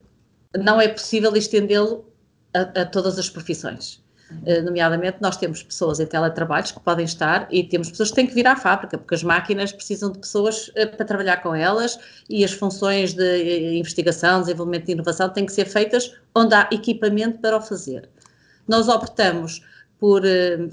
não 0.58 0.80
é 0.80 0.88
possível 0.88 1.36
estendê-lo 1.36 2.06
a, 2.54 2.82
a 2.82 2.86
todas 2.86 3.20
as 3.20 3.30
profissões. 3.30 4.03
Eh, 4.46 4.62
nomeadamente 4.62 5.18
nós 5.22 5.38
temos 5.38 5.64
pessoas 5.64 6.00
em 6.00 6.06
teletrabalhos 6.06 6.72
que 6.72 6.80
podem 6.80 7.06
estar 7.06 7.48
e 7.52 7.64
temos 7.64 7.90
pessoas 7.90 8.10
que 8.10 8.16
têm 8.16 8.28
que 8.28 8.34
vir 8.34 8.48
à 8.48 8.56
fábrica, 8.56 8.98
porque 8.98 9.16
as 9.16 9.24
máquinas 9.24 9.72
precisam 9.72 10.12
de 10.12 10.20
pessoas 10.20 10.72
eh, 10.76 10.86
para 10.86 11.06
trabalhar 11.06 11.38
com 11.38 11.56
elas 11.56 11.98
e 12.30 12.44
as 12.44 12.52
funções 12.52 13.14
de 13.14 13.24
eh, 13.24 13.76
investigação, 13.76 14.42
desenvolvimento 14.42 14.90
e 14.90 14.92
inovação 14.94 15.30
têm 15.30 15.46
que 15.46 15.54
ser 15.54 15.66
feitas 15.66 16.16
onde 16.36 16.54
há 16.54 16.68
equipamento 16.72 17.40
para 17.40 17.58
o 17.58 17.62
fazer. 17.62 18.10
Nós 18.68 18.88
optamos 18.88 19.62
por 20.00 20.22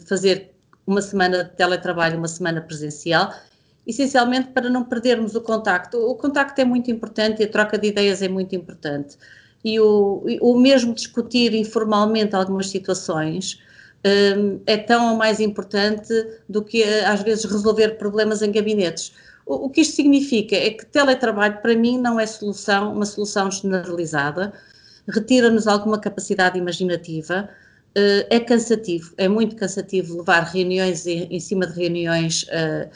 fazer 0.07 0.53
uma 0.87 1.03
semana 1.03 1.45
de 1.45 1.51
teletrabalho, 1.51 2.19
uma 2.19 2.29
semana 2.29 2.61
presencial, 2.61 3.33
essencialmente 3.87 4.49
para 4.49 4.69
não 4.69 4.85
perdermos 4.85 5.35
o 5.35 5.41
contacto. 5.41 5.99
O 5.99 6.15
contacto 6.17 6.61
é 6.61 6.65
muito 6.65 6.91
importante 6.91 7.43
e 7.43 7.45
a 7.45 7.49
troca 7.49 7.79
de 7.79 7.89
ideias 7.89 8.23
é 8.23 8.29
muito 8.29 8.55
importante 8.55 9.17
e 9.65 9.79
o, 9.79 10.25
o 10.41 10.59
mesmo 10.59 10.95
discutir 10.95 11.55
informalmente 11.55 12.35
algumas 12.35 12.69
situações 12.69 13.61
um, 14.05 14.61
é 14.67 14.77
tão 14.77 15.13
ou 15.13 15.17
mais 15.17 15.41
importante 15.41 16.13
do 16.49 16.63
que 16.63 16.83
às 16.83 17.23
vezes 17.23 17.45
resolver 17.45 17.99
problemas 17.99 18.43
em 18.43 18.51
gabinetes. 18.51 19.13
O, 19.45 19.67
o, 19.67 19.71
que 19.71 19.83
isto 19.83 19.97
significa 19.97 20.57
é 20.57 20.71
que 20.71 20.87
teletrabalho 20.87 21.61
para 21.61 21.77
mim 21.77 21.99
não 21.99 22.19
é 22.19 22.27
solução, 22.27 22.95
uma 22.95 23.05
solução 23.05 23.51
generalizada, 23.51 24.53
retira-nos 25.09 25.67
alguma 25.67 25.99
capacidade 25.99 26.59
imaginativa, 26.59 27.49
uh, 27.97 28.27
é 28.31 28.41
cansativo, 28.41 29.13
é 29.17 29.29
muito 29.29 29.57
cansativo 29.57 30.19
levar 30.19 30.43
reuniões 30.45 31.07
em, 31.07 31.25
em 31.25 31.41
cima 31.41 31.67
de 31.67 31.79
reuniões 31.79 32.45
uh, 32.45 32.89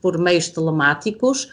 por 0.00 0.18
meios 0.18 0.48
telemáticos 0.48 1.48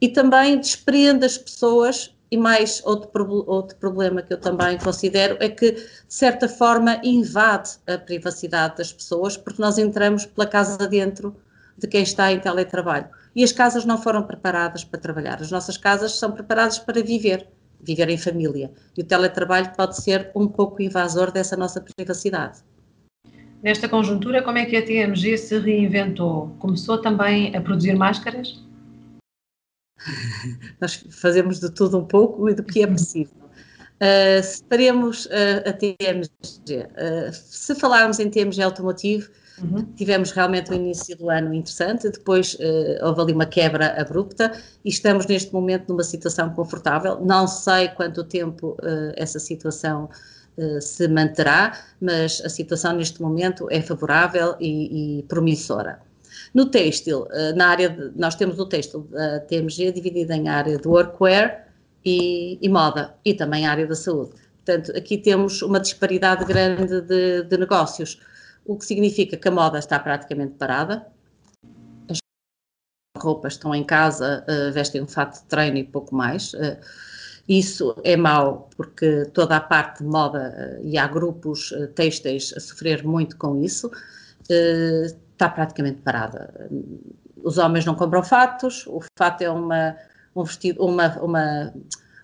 e 0.00 0.08
também 0.08 0.60
desprende 0.60 1.24
as 1.24 1.38
pessoas 1.38 2.13
e 2.34 2.36
mais 2.36 2.82
outro, 2.84 3.44
outro 3.46 3.76
problema 3.76 4.20
que 4.20 4.32
eu 4.32 4.40
também 4.40 4.76
considero 4.76 5.36
é 5.38 5.48
que, 5.48 5.70
de 5.70 5.88
certa 6.08 6.48
forma, 6.48 7.00
invade 7.04 7.70
a 7.86 7.96
privacidade 7.96 8.78
das 8.78 8.92
pessoas, 8.92 9.36
porque 9.36 9.62
nós 9.62 9.78
entramos 9.78 10.26
pela 10.26 10.44
casa 10.44 10.88
dentro 10.88 11.36
de 11.78 11.86
quem 11.86 12.02
está 12.02 12.32
em 12.32 12.40
teletrabalho. 12.40 13.06
E 13.36 13.44
as 13.44 13.52
casas 13.52 13.84
não 13.84 14.02
foram 14.02 14.24
preparadas 14.24 14.82
para 14.82 14.98
trabalhar. 14.98 15.40
As 15.40 15.52
nossas 15.52 15.76
casas 15.76 16.18
são 16.18 16.32
preparadas 16.32 16.76
para 16.76 17.00
viver, 17.04 17.46
viver 17.80 18.08
em 18.08 18.18
família. 18.18 18.72
E 18.98 19.02
o 19.02 19.04
teletrabalho 19.04 19.70
pode 19.76 19.96
ser 20.02 20.32
um 20.34 20.48
pouco 20.48 20.82
invasor 20.82 21.30
dessa 21.30 21.56
nossa 21.56 21.80
privacidade. 21.80 22.58
Nesta 23.62 23.88
conjuntura, 23.88 24.42
como 24.42 24.58
é 24.58 24.64
que 24.64 24.76
a 24.76 24.84
TMG 24.84 25.38
se 25.38 25.56
reinventou? 25.60 26.52
Começou 26.58 26.98
também 26.98 27.54
a 27.56 27.60
produzir 27.60 27.94
máscaras? 27.94 28.60
Nós 30.80 31.04
fazemos 31.10 31.60
de 31.60 31.70
tudo 31.70 31.98
um 31.98 32.04
pouco 32.04 32.48
e 32.48 32.54
do 32.54 32.62
que 32.62 32.82
é 32.82 32.86
possível. 32.86 33.44
Uh, 33.94 34.42
faremos 34.68 35.26
uh, 35.26 35.68
a 35.68 35.72
TMG. 35.72 36.28
Uh, 36.68 37.32
se 37.32 37.74
falarmos 37.74 38.18
em 38.18 38.30
TMG 38.30 38.62
automotivo, 38.62 39.30
Uhum. 39.62 39.84
Tivemos 39.94 40.32
realmente 40.32 40.72
o 40.72 40.74
início 40.74 41.16
do 41.16 41.30
ano 41.30 41.54
interessante, 41.54 42.10
depois 42.10 42.54
uh, 42.54 43.06
houve 43.06 43.20
ali 43.20 43.32
uma 43.32 43.46
quebra 43.46 43.94
abrupta 44.00 44.50
e 44.84 44.88
estamos 44.88 45.26
neste 45.26 45.52
momento 45.52 45.90
numa 45.90 46.02
situação 46.02 46.50
confortável. 46.50 47.20
Não 47.24 47.46
sei 47.46 47.86
quanto 47.90 48.24
tempo 48.24 48.76
essa 49.14 49.38
situação 49.38 50.10
se 50.80 51.06
manterá, 51.06 51.78
mas 52.00 52.42
a 52.44 52.48
situação 52.48 52.96
neste 52.96 53.22
momento 53.22 53.68
é 53.70 53.80
favorável 53.80 54.56
e, 54.58 55.20
e 55.20 55.22
promissora. 55.22 56.00
No 56.54 56.66
têxtil, 56.66 57.26
na 57.56 57.66
área 57.66 57.90
de, 57.90 58.16
nós 58.16 58.36
temos 58.36 58.60
o 58.60 58.66
têxtil 58.66 59.08
da 59.10 59.40
TMG 59.40 59.90
dividido 59.90 60.32
em 60.32 60.48
área 60.48 60.78
de 60.78 60.86
workwear 60.86 61.66
e, 62.04 62.58
e 62.62 62.68
moda 62.68 63.16
e 63.24 63.34
também 63.34 63.66
a 63.66 63.72
área 63.72 63.86
da 63.86 63.96
saúde. 63.96 64.34
Portanto, 64.64 64.96
aqui 64.96 65.18
temos 65.18 65.62
uma 65.62 65.80
disparidade 65.80 66.44
grande 66.44 67.00
de, 67.00 67.42
de 67.42 67.58
negócios 67.58 68.20
o 68.64 68.78
que 68.78 68.86
significa 68.86 69.36
que 69.36 69.48
a 69.48 69.50
moda 69.50 69.78
está 69.78 69.98
praticamente 69.98 70.54
parada. 70.54 71.06
As 72.08 72.18
roupas 73.22 73.54
estão 73.54 73.74
em 73.74 73.84
casa, 73.84 74.44
uh, 74.48 74.72
vestem 74.72 75.02
um 75.02 75.06
fato 75.06 75.42
de 75.42 75.44
treino 75.48 75.76
e 75.76 75.84
pouco 75.84 76.14
mais. 76.14 76.52
Isso 77.46 77.94
é 78.02 78.16
mau 78.16 78.70
porque 78.74 79.26
toda 79.34 79.56
a 79.56 79.60
parte 79.60 80.02
de 80.02 80.08
moda 80.08 80.80
e 80.82 80.96
há 80.96 81.06
grupos 81.06 81.74
têxteis 81.94 82.54
a 82.56 82.60
sofrer 82.60 83.04
muito 83.04 83.36
com 83.36 83.62
isso. 83.62 83.90
Está 85.34 85.48
praticamente 85.48 86.00
parada. 86.00 86.70
Os 87.42 87.58
homens 87.58 87.84
não 87.84 87.94
compram 87.94 88.22
fatos, 88.22 88.86
o 88.86 89.00
fato 89.18 89.42
é 89.42 89.50
uma, 89.50 89.96
um 90.34 90.44
vestido, 90.44 90.82
uma, 90.82 91.08
uma 91.20 91.72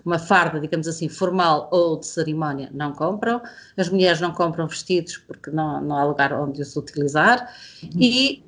uma 0.05 0.19
farda, 0.19 0.61
digamos 0.61 0.89
assim, 0.89 1.09
formal 1.09 1.69
ou 1.71 1.99
de 1.99 2.07
cerimónia, 2.07 2.71
não 2.73 2.93
compram. 2.93 3.41
As 3.77 3.89
mulheres 3.89 4.21
não 4.21 4.33
compram 4.33 4.67
vestidos 4.67 5.17
porque 5.19 5.51
não, 5.51 5.81
não 5.81 5.97
há 5.97 6.05
lugar 6.05 6.33
onde 6.33 6.61
os 6.61 6.77
utilizar. 6.77 7.53
Uhum. 7.83 7.91
E, 8.01 8.45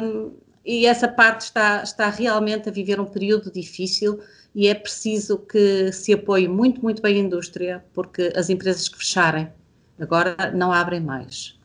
um, 0.00 0.32
e 0.64 0.86
essa 0.86 1.08
parte 1.08 1.42
está, 1.42 1.82
está 1.82 2.08
realmente 2.08 2.68
a 2.68 2.72
viver 2.72 3.00
um 3.00 3.04
período 3.04 3.50
difícil 3.50 4.20
e 4.54 4.68
é 4.68 4.74
preciso 4.74 5.38
que 5.38 5.90
se 5.92 6.12
apoie 6.12 6.46
muito, 6.46 6.82
muito 6.82 7.02
bem 7.02 7.16
a 7.16 7.20
indústria, 7.20 7.84
porque 7.92 8.32
as 8.36 8.50
empresas 8.50 8.88
que 8.88 8.98
fecharem 8.98 9.50
agora 9.98 10.36
não 10.54 10.72
abrem 10.72 11.00
mais. 11.00 11.58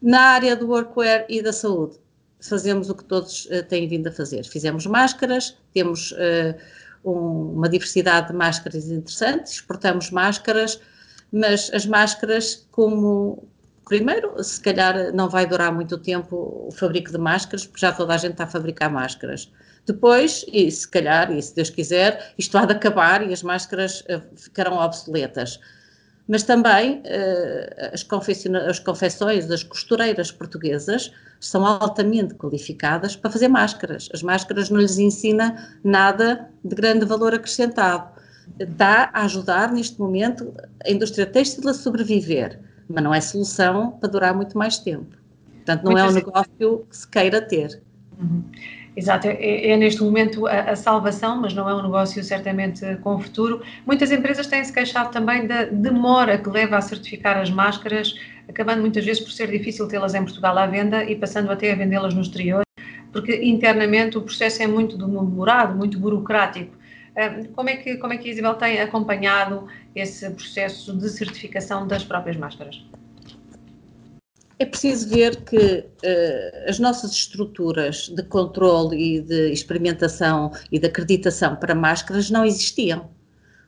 Na 0.00 0.20
área 0.20 0.54
do 0.56 0.68
workwear 0.68 1.24
e 1.28 1.42
da 1.42 1.52
saúde, 1.52 1.98
fazemos 2.40 2.90
o 2.90 2.94
que 2.94 3.04
todos 3.04 3.46
uh, 3.46 3.62
têm 3.68 3.88
vindo 3.88 4.08
a 4.08 4.12
fazer. 4.12 4.44
Fizemos 4.44 4.86
máscaras, 4.86 5.56
temos 5.72 6.12
uh, 6.12 6.54
um, 7.04 7.54
uma 7.54 7.68
diversidade 7.68 8.28
de 8.28 8.34
máscaras 8.34 8.90
interessantes, 8.90 9.54
exportamos 9.54 10.10
máscaras, 10.10 10.80
mas 11.32 11.70
as 11.72 11.86
máscaras, 11.86 12.66
como 12.70 13.48
primeiro, 13.86 14.42
se 14.42 14.60
calhar 14.60 15.12
não 15.14 15.28
vai 15.28 15.46
durar 15.46 15.72
muito 15.72 15.96
tempo 15.96 16.66
o 16.68 16.72
fabrico 16.72 17.10
de 17.10 17.18
máscaras, 17.18 17.64
porque 17.64 17.80
já 17.80 17.92
toda 17.92 18.14
a 18.14 18.16
gente 18.16 18.32
está 18.32 18.44
a 18.44 18.48
fabricar 18.48 18.90
máscaras. 18.90 19.50
Depois, 19.86 20.44
e 20.52 20.68
se 20.70 20.88
calhar, 20.88 21.30
e 21.30 21.40
se 21.40 21.54
Deus 21.54 21.70
quiser, 21.70 22.34
isto 22.36 22.58
há 22.58 22.66
de 22.66 22.72
acabar 22.72 23.28
e 23.28 23.32
as 23.32 23.42
máscaras 23.42 24.00
uh, 24.02 24.20
ficarão 24.36 24.76
obsoletas. 24.78 25.60
Mas 26.28 26.42
também 26.42 26.98
uh, 27.00 27.92
as, 27.92 28.06
as 28.68 28.78
confecções 28.78 29.46
das 29.46 29.62
costureiras 29.62 30.30
portuguesas 30.32 31.12
são 31.38 31.64
altamente 31.64 32.34
qualificadas 32.34 33.14
para 33.14 33.30
fazer 33.30 33.48
máscaras. 33.48 34.08
As 34.12 34.22
máscaras 34.22 34.70
não 34.70 34.80
lhes 34.80 34.98
ensina 34.98 35.78
nada 35.84 36.48
de 36.64 36.74
grande 36.74 37.04
valor 37.04 37.34
acrescentado. 37.34 38.10
Está 38.58 39.10
a 39.12 39.24
ajudar 39.24 39.72
neste 39.72 40.00
momento 40.00 40.52
a 40.84 40.90
indústria 40.90 41.26
têxtil 41.26 41.68
a 41.68 41.74
sobreviver, 41.74 42.60
mas 42.88 43.02
não 43.02 43.14
é 43.14 43.20
solução 43.20 43.92
para 43.92 44.08
durar 44.08 44.34
muito 44.34 44.56
mais 44.56 44.78
tempo. 44.78 45.16
Portanto, 45.56 45.84
não 45.84 45.92
muito 45.92 46.04
é 46.04 46.08
um 46.08 46.12
negócio 46.12 46.86
que 46.88 46.96
se 46.96 47.08
queira 47.08 47.40
ter. 47.40 47.82
Uhum. 48.18 48.44
Exato, 48.96 49.28
é, 49.28 49.68
é, 49.68 49.76
neste 49.76 50.02
momento 50.02 50.46
a, 50.46 50.70
a, 50.70 50.76
salvação, 50.76 51.38
mas 51.38 51.52
não 51.52 51.68
é 51.68 51.74
um 51.74 51.82
negócio 51.82 52.24
certamente 52.24 52.80
com 53.02 53.20
futuro. 53.20 53.62
Muitas 53.84 54.10
empresas 54.10 54.46
têm-se 54.46 54.72
queixado 54.72 55.10
também 55.10 55.46
da 55.46 55.64
demora 55.64 56.38
que 56.38 56.48
leva 56.48 56.78
a 56.78 56.80
certificar 56.80 57.36
as 57.36 57.50
máscaras 57.50 58.14
acabando 58.48 58.80
muitas 58.80 59.04
vezes 59.04 59.22
por 59.22 59.30
ser 59.30 59.50
difícil 59.50 59.88
tê-las 59.88 60.14
em 60.14 60.22
Portugal 60.22 60.56
à 60.56 60.66
venda 60.66 61.04
e 61.04 61.16
passando 61.16 61.50
até 61.50 61.72
a 61.72 61.74
vendê-las 61.74 62.14
no 62.14 62.22
exterior, 62.22 62.62
porque 63.12 63.44
internamente 63.44 64.16
o 64.16 64.22
processo 64.22 64.62
é 64.62 64.66
muito 64.66 64.96
demorado, 64.96 65.76
muito 65.76 65.98
burocrático. 65.98 66.74
Como 67.54 67.70
é, 67.70 67.76
que, 67.76 67.96
como 67.96 68.12
é 68.12 68.18
que 68.18 68.28
a 68.28 68.32
Isabel 68.32 68.54
tem 68.54 68.80
acompanhado 68.80 69.66
esse 69.94 70.28
processo 70.30 70.94
de 70.96 71.08
certificação 71.08 71.86
das 71.86 72.04
próprias 72.04 72.36
máscaras? 72.36 72.84
É 74.58 74.64
preciso 74.64 75.08
ver 75.10 75.44
que 75.44 75.56
uh, 75.56 76.68
as 76.68 76.78
nossas 76.78 77.12
estruturas 77.12 78.08
de 78.08 78.22
controle 78.22 79.16
e 79.16 79.20
de 79.20 79.52
experimentação 79.52 80.50
e 80.72 80.78
de 80.78 80.86
acreditação 80.86 81.56
para 81.56 81.74
máscaras 81.74 82.30
não 82.30 82.44
existiam 82.44 83.10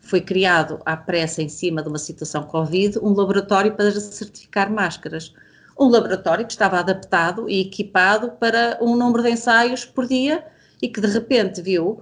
foi 0.08 0.22
criado 0.22 0.80
à 0.86 0.96
pressa 0.96 1.42
em 1.42 1.48
cima 1.50 1.82
de 1.82 1.88
uma 1.88 1.98
situação 1.98 2.42
Covid 2.44 2.98
um 3.00 3.12
laboratório 3.12 3.74
para 3.74 3.90
certificar 3.90 4.70
máscaras. 4.70 5.34
Um 5.78 5.88
laboratório 5.88 6.46
que 6.46 6.52
estava 6.52 6.78
adaptado 6.78 7.48
e 7.48 7.60
equipado 7.60 8.30
para 8.32 8.78
um 8.80 8.96
número 8.96 9.22
de 9.22 9.30
ensaios 9.30 9.84
por 9.84 10.06
dia 10.06 10.44
e 10.80 10.88
que 10.88 11.00
de 11.00 11.08
repente 11.08 11.60
viu, 11.60 12.00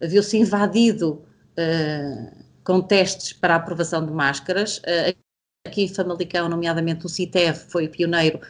viu-se 0.00 0.38
invadido 0.38 1.22
uh, 1.58 2.44
com 2.64 2.80
testes 2.80 3.34
para 3.34 3.54
a 3.54 3.56
aprovação 3.58 4.04
de 4.04 4.12
máscaras. 4.12 4.78
Uh, 4.78 5.21
aqui 5.64 5.82
em 5.82 5.88
Famalicão, 5.88 6.48
nomeadamente 6.48 7.06
o 7.06 7.08
CITEV, 7.08 7.56
foi 7.68 7.88
pioneiro 7.88 8.40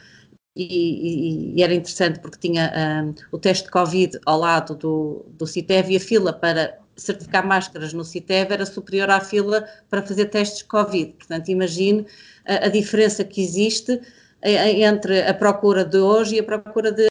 e, 0.55 0.65
e, 0.65 1.55
e, 1.55 1.63
era 1.63 1.73
interessante 1.73 2.19
porque 2.19 2.37
tinha 2.37 2.71
um, 3.05 3.13
o 3.31 3.39
teste 3.39 3.65
de 3.65 3.71
Covid 3.71 4.19
ao 4.25 4.39
lado 4.39 4.75
do, 4.75 5.25
do 5.29 5.47
CITEV 5.47 5.93
e 5.93 5.97
a 5.97 5.99
fila 5.99 6.33
para 6.33 6.79
certificar 6.95 7.45
máscaras 7.45 7.91
no 7.91 8.03
CITEV 8.03 8.53
era 8.53 8.65
superior 8.65 9.09
à 9.09 9.19
fila 9.19 9.67
para 9.89 10.03
fazer 10.03 10.25
testes 10.25 10.61
Covid. 10.61 11.13
Portanto, 11.13 11.49
imagine 11.49 12.05
a, 12.45 12.65
a 12.65 12.69
diferença 12.69 13.23
que 13.23 13.41
existe 13.41 13.99
entre 14.43 15.21
a 15.21 15.33
procura 15.33 15.85
de 15.85 15.97
hoje 15.97 16.35
e 16.35 16.39
a 16.39 16.43
procura 16.43 16.91
de. 16.91 17.07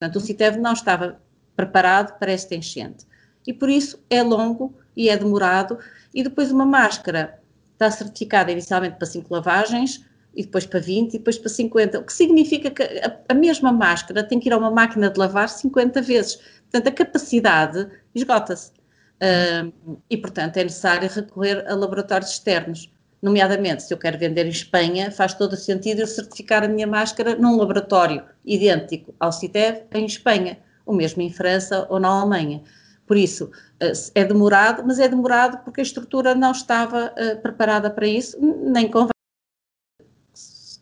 Portanto, 0.00 0.16
o 0.16 0.20
CITEV 0.20 0.58
não 0.58 0.72
estava 0.72 1.20
preparado 1.54 2.18
para 2.18 2.32
esta 2.32 2.54
enchente. 2.54 3.06
E 3.46 3.52
por 3.52 3.68
isso 3.68 4.02
é 4.08 4.22
longo 4.22 4.74
e 4.96 5.08
é 5.08 5.16
demorado. 5.16 5.78
E 6.12 6.22
depois 6.22 6.50
uma 6.50 6.64
máscara 6.64 7.39
está 7.80 7.90
certificada 7.90 8.52
inicialmente 8.52 8.96
para 8.96 9.06
5 9.06 9.32
lavagens, 9.32 10.04
e 10.34 10.42
depois 10.42 10.66
para 10.66 10.78
20 10.78 11.14
e 11.14 11.18
depois 11.18 11.38
para 11.38 11.48
50, 11.48 11.98
o 11.98 12.04
que 12.04 12.12
significa 12.12 12.70
que 12.70 12.82
a, 12.82 13.16
a, 13.28 13.34
mesma 13.34 13.72
máscara 13.72 14.22
tem 14.22 14.38
que 14.38 14.48
ir 14.48 14.52
a 14.52 14.58
uma 14.58 14.70
máquina 14.70 15.10
de 15.10 15.18
lavar 15.18 15.48
50 15.48 16.00
vezes. 16.02 16.36
Portanto, 16.70 16.86
a 16.86 16.92
capacidade 16.92 17.88
esgota-se. 18.14 18.70
Uh, 18.70 19.98
e, 20.08 20.16
portanto, 20.16 20.56
é 20.56 20.64
necessário 20.64 21.08
recorrer 21.08 21.64
a 21.68 21.74
laboratórios 21.74 22.30
externos. 22.30 22.90
Nomeadamente, 23.20 23.82
se 23.82 23.92
eu 23.92 23.98
quero 23.98 24.18
vender 24.18 24.46
em 24.46 24.50
Espanha, 24.50 25.10
faz 25.10 25.34
todo 25.34 25.52
o 25.54 25.56
sentido 25.56 26.00
eu 26.00 26.06
certificar 26.06 26.62
a 26.62 26.68
minha 26.68 26.86
máscara 26.86 27.34
num 27.34 27.56
laboratório 27.56 28.22
idêntico 28.44 29.14
ao 29.18 29.32
CITEV 29.32 29.82
em 29.92 30.06
Espanha, 30.06 30.58
o 30.86 30.92
mesmo 30.94 31.20
em 31.20 31.30
França 31.30 31.86
ou 31.90 31.98
na 31.98 32.08
Alemanha. 32.08 32.62
Por 33.10 33.16
isso, 33.16 33.46
uh, 33.46 34.10
é 34.14 34.24
demorado, 34.24 34.84
mas 34.86 35.00
é 35.00 35.08
demorado 35.08 35.64
porque 35.64 35.80
a 35.80 35.82
estrutura 35.82 36.32
não 36.32 36.52
estava 36.52 37.06
uh, 37.06 37.42
preparada 37.42 37.90
para 37.90 38.06
isso, 38.06 38.38
nem 38.40 38.88
convém. 38.88 39.10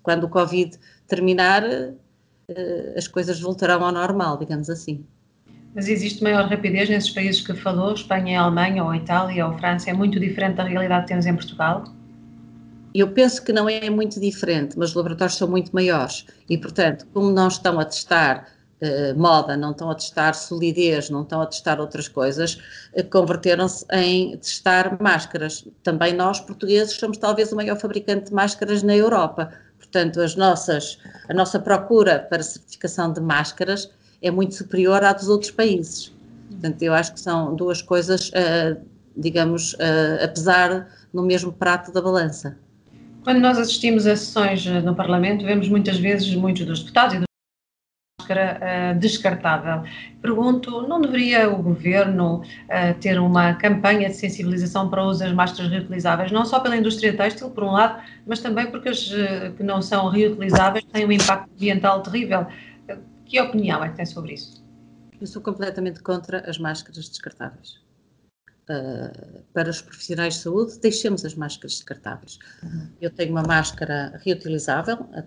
Quando 0.03 0.25
o 0.25 0.29
Covid 0.29 0.79
terminar, 1.07 1.65
ah, 1.65 1.95
as 2.95 3.09
coisas 3.09 3.41
voltarão 3.41 3.83
ao 3.83 3.91
normal, 3.91 4.37
digamos 4.37 4.69
assim. 4.69 5.07
Mas 5.75 5.89
existe 5.89 6.23
maior 6.23 6.47
rapidez 6.51 6.91
nesses 6.91 7.09
países 7.09 7.41
que 7.41 7.55
falou, 7.55 7.95
Espanha, 7.95 8.43
Alemanha, 8.43 8.85
ou 8.85 8.95
Itália, 8.95 9.47
ou 9.47 9.57
França? 9.57 9.89
É 9.89 9.95
muito 9.95 10.21
diferente 10.21 10.57
da 10.57 10.65
realidade 10.65 11.05
que 11.05 11.09
temos 11.09 11.25
em 11.25 11.35
Portugal? 11.35 11.85
Eu 12.95 13.11
penso 13.11 13.43
que 13.43 13.55
não 13.55 13.71
é 13.71 13.89
muito 13.89 14.21
diferente, 14.21 14.79
mas 14.79 14.91
os 14.91 14.97
laboratórios 14.97 15.39
são 15.39 15.49
muito 15.49 15.75
maiores 15.75 16.27
e, 16.47 16.59
portanto, 16.59 17.07
como 17.15 17.31
não 17.31 17.49
estão 17.49 17.81
a 17.81 17.87
testar 17.87 18.58
eh, 18.81 19.13
moda, 19.15 19.57
não 19.57 19.73
estão 19.73 19.91
a 19.91 19.95
testar 19.95 20.35
solidez, 20.35 21.11
não 21.11 21.23
estão 21.23 21.41
a 21.41 21.47
testar 21.47 21.81
outras 21.81 22.07
coisas, 22.07 22.61
eh, 22.95 23.03
converteram-se 23.03 23.85
em 23.93 24.37
testar 24.37 24.97
máscaras. 25.03 25.67
Também 25.83 26.15
nós, 26.15 26.39
portugueses, 26.41 26.95
somos 26.95 27.19
talvez 27.19 27.51
o 27.51 27.57
maior 27.57 27.77
fabricante 27.77 28.27
de 28.27 28.33
máscaras 28.33 28.85
na 28.85 28.95
Europa. 28.95 29.51
Portanto, 29.79 30.21
as 30.21 30.37
nossas, 30.37 30.99
a 31.29 31.35
nossa 31.35 31.59
procura 31.59 32.21
para 32.21 32.41
certificação 32.43 33.13
de 33.13 33.21
máscaras 33.21 33.91
é 34.23 34.31
muito 34.31 34.55
superior 34.55 35.03
à 35.03 35.13
dos 35.13 35.29
outros 35.29 35.51
países. 35.51 36.13
Portanto, 36.49 36.81
eu 36.83 36.95
acho 36.95 37.15
que 37.15 37.21
são 37.21 37.57
duas 37.57 37.83
coisas, 37.83 38.29
uh, 38.29 38.81
digamos, 39.17 39.75
uh, 39.75 40.25
a 40.25 40.29
pesar 40.29 40.89
no 41.13 41.23
mesmo 41.23 41.53
prato 41.53 41.91
da 41.93 42.01
balança. 42.01 42.57
Quando 43.25 43.41
nós 43.41 43.59
assistimos 43.59 44.07
a 44.07 44.17
sessões 44.17 44.65
no 44.67 44.95
Parlamento, 44.95 45.45
vemos 45.45 45.69
muitas 45.69 45.99
vezes 45.99 46.35
muitos 46.35 46.65
dos 46.65 46.81
deputados 46.81 47.15
e 47.15 47.19
dos 47.19 47.28
máscara 48.29 48.61
uh, 48.61 48.99
descartável. 48.99 49.83
Pergunto, 50.21 50.87
não 50.87 51.01
deveria 51.01 51.49
o 51.49 51.63
governo 51.63 52.43
uh, 52.43 53.01
ter 53.01 53.19
uma 53.19 53.55
campanha 53.55 54.09
de 54.09 54.15
sensibilização 54.15 54.91
para 54.91 55.03
o 55.03 55.09
uso 55.09 55.21
das 55.21 55.33
máscaras 55.33 55.71
reutilizáveis, 55.71 56.31
não 56.31 56.45
só 56.45 56.61
pela 56.61 56.77
indústria 56.77 57.17
têxtil, 57.17 57.51
por 57.51 57.65
um 57.65 57.73
lado, 57.73 58.03
mas 58.27 58.41
também 58.41 58.71
porque 58.71 58.91
as 58.91 59.11
uh, 59.11 59.53
que 59.57 59.63
não 59.63 59.81
são 59.81 60.09
reutilizáveis 60.09 60.85
têm 60.93 61.07
um 61.07 61.13
impacto 61.13 61.51
ambiental 61.53 62.03
terrível. 62.03 62.47
que 63.25 63.41
opinião 63.41 63.83
é 63.83 63.89
que 63.89 63.97
tem 63.97 64.07
sobre 64.07 64.35
isso? 64.35 64.63
Eu 65.21 65.27
sou 65.27 65.43
completamente 65.43 66.01
contra 66.01 66.49
as 66.49 66.59
máscaras 66.59 67.09
descartáveis. 67.09 67.81
Uh, 68.71 69.43
para 69.55 69.71
os 69.71 69.81
profissionais 69.81 70.35
de 70.35 70.41
saúde, 70.41 70.79
deixemos 70.79 71.25
as 71.25 71.35
máscaras 71.35 71.73
descartáveis. 71.73 72.39
Uhum. 72.63 72.89
Eu 73.01 73.11
tenho 73.11 73.31
uma 73.31 73.43
máscara 73.43 74.21
reutilizável, 74.23 75.09
a 75.15 75.25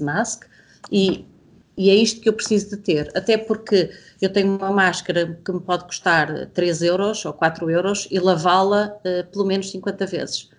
Mask, 0.00 0.44
e, 0.90 1.26
e 1.76 1.90
é 1.90 1.94
isto 1.94 2.20
que 2.20 2.28
eu 2.28 2.32
preciso 2.32 2.70
de 2.70 2.76
ter, 2.76 3.10
até 3.16 3.36
porque 3.36 3.90
eu 4.20 4.32
tenho 4.32 4.56
uma 4.56 4.70
máscara 4.70 5.38
que 5.44 5.52
me 5.52 5.60
pode 5.60 5.84
custar 5.84 6.46
3 6.48 6.82
euros 6.82 7.24
ou 7.24 7.32
4 7.32 7.68
euros 7.70 8.06
e 8.10 8.18
lavá-la 8.20 8.96
uh, 8.98 9.30
pelo 9.30 9.44
menos 9.44 9.70
50 9.70 10.06
vezes. 10.06 10.50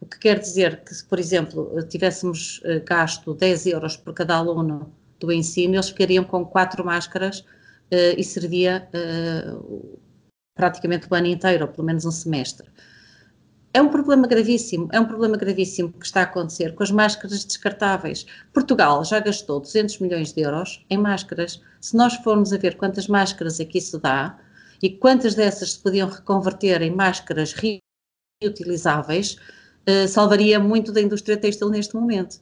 O 0.00 0.06
que 0.06 0.18
quer 0.18 0.40
dizer 0.40 0.82
que, 0.84 0.92
se, 0.92 1.04
por 1.04 1.18
exemplo, 1.18 1.70
tivéssemos 1.88 2.58
uh, 2.64 2.84
gasto 2.84 3.34
10 3.34 3.66
euros 3.66 3.96
por 3.96 4.12
cada 4.14 4.36
aluno 4.36 4.92
do 5.20 5.32
ensino, 5.32 5.74
eles 5.74 5.88
ficariam 5.90 6.24
com 6.24 6.44
quatro 6.44 6.84
máscaras 6.84 7.40
uh, 7.40 8.18
e 8.18 8.24
servia 8.24 8.88
praticamente 10.56 11.06
o 11.10 11.14
ano 11.14 11.26
inteiro, 11.26 11.66
ou 11.66 11.70
pelo 11.70 11.86
menos 11.86 12.04
um 12.04 12.10
semestre. 12.10 12.68
É 13.74 13.82
um 13.82 13.88
problema 13.88 14.28
gravíssimo, 14.28 14.88
é 14.92 15.00
um 15.00 15.04
problema 15.04 15.36
gravíssimo 15.36 15.92
que 15.92 16.06
está 16.06 16.20
a 16.20 16.22
acontecer 16.22 16.76
com 16.76 16.84
as 16.84 16.92
máscaras 16.92 17.44
descartáveis. 17.44 18.24
Portugal 18.52 19.04
já 19.04 19.18
gastou 19.18 19.58
200 19.58 19.98
milhões 19.98 20.32
de 20.32 20.42
euros 20.42 20.86
em 20.88 20.96
máscaras. 20.96 21.60
Se 21.80 21.96
nós 21.96 22.14
formos 22.14 22.52
a 22.52 22.56
ver 22.56 22.76
quantas 22.76 23.08
máscaras 23.08 23.58
aqui 23.58 23.80
se 23.80 23.98
dá 23.98 24.38
e 24.80 24.90
quantas 24.90 25.34
dessas 25.34 25.72
se 25.72 25.80
podiam 25.80 26.08
reconverter 26.08 26.82
em 26.82 26.94
máscaras 26.94 27.52
reutilizáveis, 28.40 29.38
uh, 29.88 30.06
salvaria 30.06 30.60
muito 30.60 30.92
da 30.92 31.00
indústria 31.00 31.36
têxtil 31.36 31.68
neste 31.68 31.96
momento. 31.96 32.34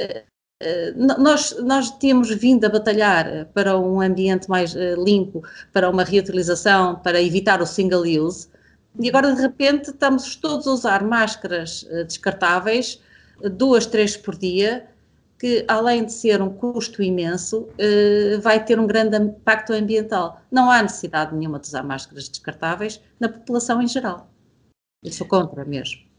Uh, 0.00 0.28
eh, 0.62 0.92
nós, 0.94 1.56
nós 1.62 1.90
temos 1.92 2.28
vindo 2.30 2.66
a 2.66 2.68
batalhar 2.68 3.46
para 3.54 3.78
um 3.78 4.00
ambiente 4.00 4.48
mais 4.48 4.76
eh, 4.76 4.94
limpo, 4.94 5.42
para 5.72 5.88
uma 5.88 6.04
reutilização, 6.04 6.96
para 6.96 7.22
evitar 7.22 7.62
o 7.62 7.66
single 7.66 8.02
use, 8.02 8.48
e 8.98 9.08
agora 9.08 9.34
de 9.34 9.40
repente 9.40 9.90
estamos 9.90 10.36
todos 10.36 10.66
a 10.66 10.72
usar 10.72 11.04
máscaras 11.04 11.86
eh, 11.90 12.04
descartáveis, 12.04 13.00
duas, 13.52 13.86
três 13.86 14.16
por 14.16 14.36
dia, 14.36 14.86
que 15.38 15.64
além 15.68 16.04
de 16.04 16.12
ser 16.12 16.42
um 16.42 16.50
custo 16.50 17.02
imenso, 17.02 17.66
vai 18.42 18.62
ter 18.62 18.78
um 18.78 18.86
grande 18.86 19.16
impacto 19.16 19.72
ambiental. 19.72 20.38
Não 20.52 20.70
há 20.70 20.82
necessidade 20.82 21.34
nenhuma 21.34 21.58
de 21.58 21.66
usar 21.66 21.82
máscaras 21.82 22.28
descartáveis 22.28 23.00
na 23.18 23.26
população 23.26 23.80
em 23.80 23.88
geral. 23.88 24.30
Eu 25.02 25.10
sou 25.10 25.26
contra 25.26 25.64
mesmo. 25.64 26.10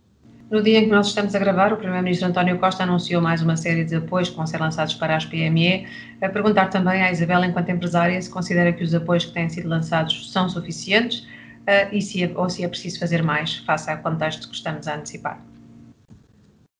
No 0.51 0.61
dia 0.61 0.79
em 0.79 0.83
que 0.83 0.89
nós 0.91 1.07
estamos 1.07 1.33
a 1.33 1.39
gravar, 1.39 1.71
o 1.71 1.77
Primeiro-Ministro 1.77 2.27
António 2.27 2.59
Costa 2.59 2.83
anunciou 2.83 3.21
mais 3.21 3.41
uma 3.41 3.55
série 3.55 3.85
de 3.85 3.95
apoios 3.95 4.29
que 4.29 4.35
vão 4.35 4.45
ser 4.45 4.59
lançados 4.59 4.95
para 4.95 5.15
as 5.15 5.23
PME. 5.23 5.87
A 6.19 6.27
perguntar 6.27 6.69
também 6.69 7.01
à 7.01 7.09
Isabel, 7.09 7.45
enquanto 7.45 7.69
empresária, 7.69 8.21
se 8.21 8.29
considera 8.29 8.73
que 8.73 8.83
os 8.83 8.93
apoios 8.93 9.23
que 9.23 9.33
têm 9.33 9.47
sido 9.47 9.69
lançados 9.69 10.29
são 10.29 10.49
suficientes 10.49 11.25
uh, 11.61 11.93
e 11.95 12.01
se 12.01 12.23
é, 12.23 12.37
ou 12.37 12.49
se 12.49 12.63
é 12.63 12.67
preciso 12.67 12.99
fazer 12.99 13.23
mais 13.23 13.57
face 13.57 13.89
ao 13.89 13.97
contexto 14.01 14.49
que 14.49 14.55
estamos 14.55 14.87
a 14.87 14.95
antecipar. 14.95 15.43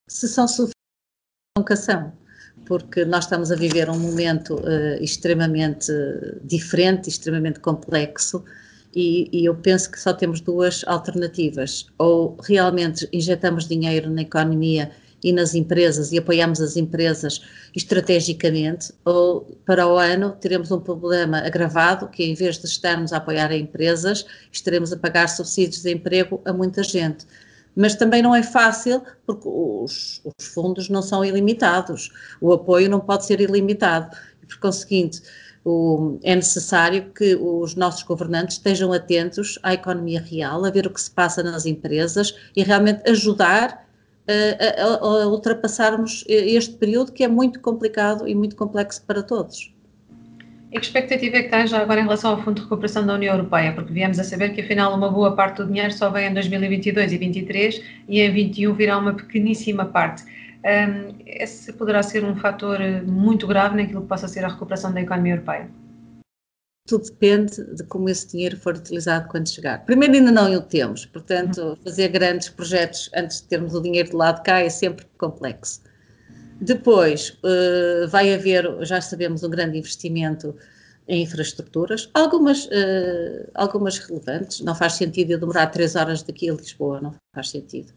Se 0.09 0.27
são 0.27 0.47
suficientes, 0.47 0.75
nunca 1.57 1.75
são 1.75 2.13
porque 2.65 3.03
nós 3.05 3.25
estamos 3.25 3.51
a 3.51 3.55
viver 3.55 3.89
um 3.89 3.99
momento 3.99 4.55
uh, 4.55 5.01
extremamente 5.01 5.91
diferente, 6.43 7.09
extremamente 7.09 7.59
complexo, 7.59 8.43
e, 8.93 9.29
e, 9.31 9.45
eu 9.45 9.55
penso 9.55 9.89
que 9.89 9.99
só 9.99 10.13
temos 10.13 10.41
duas 10.41 10.83
alternativas. 10.85 11.87
Ou 11.97 12.37
realmente 12.43 13.07
injetamos 13.13 13.67
dinheiro 13.67 14.09
na 14.09 14.21
economia 14.21 14.91
e 15.23 15.31
nas 15.31 15.53
empresas 15.53 16.11
e 16.11 16.17
apoiamos 16.17 16.59
as 16.61 16.75
empresas 16.75 17.41
estrategicamente, 17.75 18.93
ou 19.05 19.41
para 19.65 19.87
o 19.87 19.97
ano 19.97 20.31
teremos 20.39 20.71
um 20.71 20.79
problema 20.79 21.39
agravado 21.39 22.07
que 22.07 22.23
em 22.23 22.33
vez 22.33 22.57
de 22.57 22.65
estarmos 22.65 23.13
a 23.13 23.17
apoiar 23.17 23.51
empresas, 23.51 24.25
estaremos 24.51 24.91
a 24.91 24.97
pagar 24.97 25.27
subsídios 25.27 25.83
de 25.83 25.91
emprego 25.91 26.41
a 26.45 26.51
muita 26.51 26.83
gente. 26.83 27.25
Mas 27.75 27.95
também 27.95 28.21
não 28.21 28.35
é 28.35 28.43
fácil 28.43 29.01
porque 29.25 29.47
os, 29.47 30.21
os 30.25 30.47
fundos 30.47 30.89
não 30.89 31.01
são 31.01 31.23
ilimitados, 31.23 32.11
o 32.41 32.51
apoio 32.51 32.89
não 32.89 32.99
pode 32.99 33.25
ser 33.25 33.39
ilimitado. 33.39 34.15
E 34.43 34.45
por 34.45 34.59
conseguinte, 34.59 35.21
o, 35.63 36.19
é 36.23 36.35
necessário 36.35 37.11
que 37.13 37.35
os 37.35 37.75
nossos 37.75 38.03
governantes 38.03 38.57
estejam 38.57 38.91
atentos 38.91 39.57
à 39.63 39.73
economia 39.73 40.19
real, 40.19 40.65
a 40.65 40.69
ver 40.69 40.87
o 40.87 40.89
que 40.89 40.99
se 40.99 41.11
passa 41.11 41.43
nas 41.43 41.65
empresas 41.65 42.35
e 42.55 42.63
realmente 42.63 43.09
ajudar 43.09 43.87
a, 44.27 44.81
a, 44.81 45.23
a 45.23 45.27
ultrapassarmos 45.27 46.23
este 46.27 46.75
período 46.75 47.11
que 47.11 47.23
é 47.23 47.27
muito 47.27 47.59
complicado 47.59 48.27
e 48.27 48.35
muito 48.35 48.55
complexo 48.55 49.03
para 49.05 49.23
todos. 49.23 49.73
E 50.71 50.79
que 50.79 50.85
expectativa 50.85 51.37
é 51.37 51.43
que 51.43 51.49
tem 51.49 51.67
já 51.67 51.79
agora 51.81 51.99
em 51.99 52.03
relação 52.03 52.31
ao 52.31 52.41
Fundo 52.41 52.55
de 52.55 52.61
Recuperação 52.61 53.05
da 53.05 53.15
União 53.15 53.35
Europeia? 53.35 53.73
Porque 53.73 53.91
viemos 53.91 54.17
a 54.19 54.23
saber 54.23 54.53
que 54.53 54.61
afinal 54.61 54.95
uma 54.95 55.09
boa 55.09 55.35
parte 55.35 55.57
do 55.57 55.67
dinheiro 55.67 55.91
só 55.91 56.09
vem 56.09 56.29
em 56.29 56.33
2022 56.33 57.11
e 57.11 57.17
2023 57.17 57.83
e 58.07 58.21
em 58.21 58.31
21 58.31 58.73
virá 58.73 58.97
uma 58.97 59.13
pequeníssima 59.13 59.83
parte 59.83 60.23
um, 60.63 61.15
esse 61.25 61.73
poderá 61.73 62.03
ser 62.03 62.23
um 62.23 62.35
fator 62.35 62.79
muito 63.05 63.47
grave 63.47 63.75
naquilo 63.75 64.01
que 64.01 64.07
possa 64.07 64.27
ser 64.27 64.45
a 64.45 64.47
recuperação 64.47 64.93
da 64.93 65.01
economia 65.01 65.33
europeia? 65.33 65.69
Tudo 66.87 67.05
depende 67.05 67.63
de 67.75 67.83
como 67.83 68.09
esse 68.09 68.27
dinheiro 68.27 68.57
for 68.57 68.75
utilizado 68.75 69.27
quando 69.29 69.47
chegar. 69.49 69.85
Primeiro, 69.85 70.15
ainda 70.15 70.31
não 70.31 70.51
o 70.53 70.61
temos, 70.61 71.05
portanto, 71.05 71.61
uhum. 71.61 71.75
fazer 71.83 72.07
grandes 72.09 72.49
projetos 72.49 73.09
antes 73.15 73.41
de 73.41 73.47
termos 73.47 73.75
o 73.75 73.81
dinheiro 73.81 74.09
de 74.09 74.15
lado 74.15 74.43
cá 74.43 74.59
é 74.59 74.69
sempre 74.69 75.05
complexo. 75.17 75.81
Depois, 76.59 77.37
uh, 77.43 78.07
vai 78.07 78.33
haver, 78.33 78.85
já 78.85 79.01
sabemos, 79.01 79.43
um 79.43 79.49
grande 79.49 79.79
investimento 79.79 80.55
em 81.07 81.23
infraestruturas, 81.23 82.09
algumas, 82.13 82.65
uh, 82.65 83.49
algumas 83.55 83.97
relevantes. 83.97 84.61
Não 84.61 84.75
faz 84.75 84.93
sentido 84.93 85.31
eu 85.31 85.39
demorar 85.39 85.67
três 85.67 85.95
horas 85.95 86.21
daqui 86.21 86.49
a 86.49 86.53
Lisboa, 86.53 87.01
não 87.01 87.15
faz 87.33 87.49
sentido. 87.49 87.91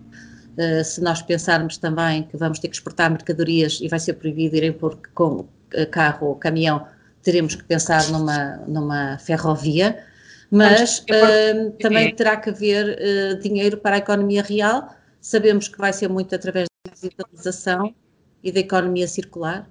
Uh, 0.00 0.82
se 0.82 1.02
nós 1.02 1.20
pensarmos 1.20 1.76
também 1.76 2.22
que 2.24 2.36
vamos 2.36 2.58
ter 2.58 2.68
que 2.68 2.76
exportar 2.76 3.10
mercadorias 3.10 3.78
e 3.82 3.88
vai 3.88 3.98
ser 3.98 4.14
proibido 4.14 4.56
irem 4.56 4.72
por 4.72 4.98
com 5.14 5.46
carro 5.90 6.28
ou 6.28 6.36
caminhão, 6.36 6.86
teremos 7.22 7.54
que 7.54 7.64
pensar 7.64 8.08
numa, 8.10 8.56
numa 8.66 9.18
ferrovia, 9.18 10.04
mas 10.50 10.98
uh, 11.00 11.70
também 11.80 12.14
terá 12.14 12.36
que 12.36 12.50
haver 12.50 12.98
uh, 12.98 13.40
dinheiro 13.40 13.78
para 13.78 13.96
a 13.96 13.98
economia 13.98 14.42
real. 14.42 14.94
Sabemos 15.20 15.68
que 15.68 15.78
vai 15.78 15.92
ser 15.92 16.08
muito 16.08 16.34
através 16.34 16.66
da 16.86 16.92
digitalização 16.92 17.94
e 18.42 18.50
da 18.50 18.60
economia 18.60 19.06
circular, 19.06 19.70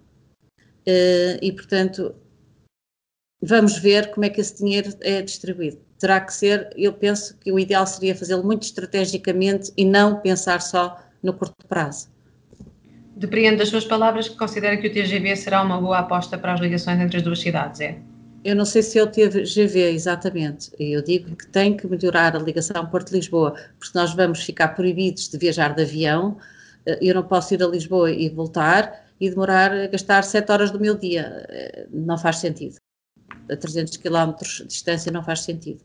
e 0.87 1.51
portanto 1.51 2.15
vamos 3.41 3.77
ver 3.77 4.11
como 4.11 4.25
é 4.25 4.29
que 4.29 4.39
esse 4.39 4.57
dinheiro 4.57 4.93
é 5.01 5.21
distribuído 5.21 5.81
terá 6.01 6.19
que 6.19 6.33
ser, 6.33 6.73
eu 6.75 6.91
penso 6.91 7.37
que 7.37 7.51
o 7.51 7.59
ideal 7.59 7.85
seria 7.85 8.15
fazê-lo 8.15 8.43
muito 8.43 8.63
estrategicamente 8.63 9.71
e 9.77 9.85
não 9.85 10.19
pensar 10.19 10.59
só 10.59 10.99
no 11.21 11.31
curto 11.31 11.55
prazo. 11.67 12.09
Depreendo 13.21 13.59
das 13.59 13.69
suas 13.69 13.85
palavras 13.85 14.27
que 14.27 14.35
considera 14.35 14.75
que 14.77 14.87
o 14.87 14.91
TGV 14.91 15.35
será 15.35 15.61
uma 15.61 15.79
boa 15.79 15.99
aposta 15.99 16.39
para 16.39 16.53
as 16.53 16.59
ligações 16.59 16.99
entre 16.99 17.17
as 17.17 17.23
duas 17.23 17.39
cidades, 17.39 17.79
é? 17.79 17.99
Eu 18.43 18.55
não 18.55 18.65
sei 18.65 18.81
se 18.81 18.97
é 18.97 19.03
o 19.03 19.05
TGV 19.05 19.91
exatamente. 19.91 20.71
Eu 20.79 21.03
digo 21.03 21.35
que 21.35 21.45
tem 21.45 21.77
que 21.77 21.85
melhorar 21.85 22.35
a 22.35 22.39
ligação 22.39 22.83
Porto-Lisboa, 22.87 23.51
porque 23.77 23.95
nós 23.95 24.15
vamos 24.15 24.43
ficar 24.43 24.69
proibidos 24.69 25.29
de 25.29 25.37
viajar 25.37 25.75
de 25.75 25.83
avião. 25.83 26.35
Eh, 26.83 26.97
eu 26.99 27.13
não 27.13 27.21
posso 27.21 27.53
ir 27.53 27.61
a 27.61 27.67
Lisboa 27.67 28.09
e 28.09 28.27
voltar 28.27 29.05
e 29.19 29.29
demorar 29.29 29.71
a 29.71 29.85
gastar 29.85 30.23
sete 30.23 30.51
horas 30.51 30.71
do 30.71 30.79
meu 30.79 30.97
dia. 30.97 31.45
Eh, 31.47 31.85
não 31.91 32.17
faz 32.17 32.37
sentido. 32.37 32.77
A 33.51 33.55
300 33.55 33.97
km 33.97 34.33
de 34.41 34.65
distância 34.65 35.11
não 35.11 35.23
faz 35.23 35.41
sentido. 35.41 35.83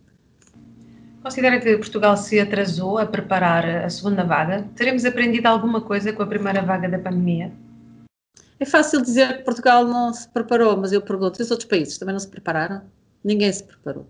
Considera 1.26 1.58
que 1.58 1.76
Portugal 1.78 2.16
se 2.16 2.38
atrasou 2.38 2.98
a 2.98 3.04
preparar 3.04 3.68
a 3.84 3.90
segunda 3.90 4.22
vaga? 4.22 4.64
Teremos 4.76 5.04
aprendido 5.04 5.46
alguma 5.46 5.80
coisa 5.80 6.12
com 6.12 6.22
a 6.22 6.26
primeira 6.26 6.62
vaga 6.62 6.88
da 6.88 7.00
pandemia? 7.00 7.52
É 8.60 8.64
fácil 8.64 9.02
dizer 9.02 9.38
que 9.38 9.42
Portugal 9.42 9.84
não 9.84 10.14
se 10.14 10.28
preparou, 10.28 10.76
mas 10.76 10.92
eu 10.92 11.02
pergunto: 11.02 11.42
os 11.42 11.50
outros 11.50 11.68
países 11.68 11.98
também 11.98 12.12
não 12.12 12.20
se 12.20 12.28
prepararam? 12.28 12.80
Ninguém 13.24 13.52
se 13.52 13.64
preparou. 13.64 14.06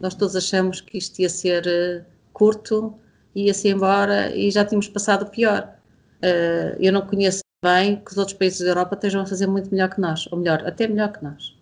Nós 0.00 0.16
todos 0.16 0.34
achamos 0.34 0.80
que 0.80 0.98
isto 0.98 1.20
ia 1.20 1.28
ser 1.28 1.64
uh, 1.64 2.04
curto, 2.32 2.92
ia-se 3.36 3.68
embora 3.68 4.34
e 4.34 4.50
já 4.50 4.64
tínhamos 4.64 4.88
passado 4.88 5.26
o 5.26 5.30
pior. 5.30 5.72
Uh, 6.16 6.74
eu 6.80 6.92
não 6.92 7.02
conheço 7.02 7.38
bem 7.64 8.02
que 8.04 8.10
os 8.10 8.18
outros 8.18 8.36
países 8.36 8.58
da 8.58 8.70
Europa 8.70 8.96
estejam 8.96 9.20
a 9.20 9.26
fazer 9.26 9.46
muito 9.46 9.70
melhor 9.70 9.90
que 9.90 10.00
nós, 10.00 10.26
ou 10.32 10.38
melhor, 10.38 10.66
até 10.66 10.88
melhor 10.88 11.12
que 11.12 11.22
nós 11.22 11.56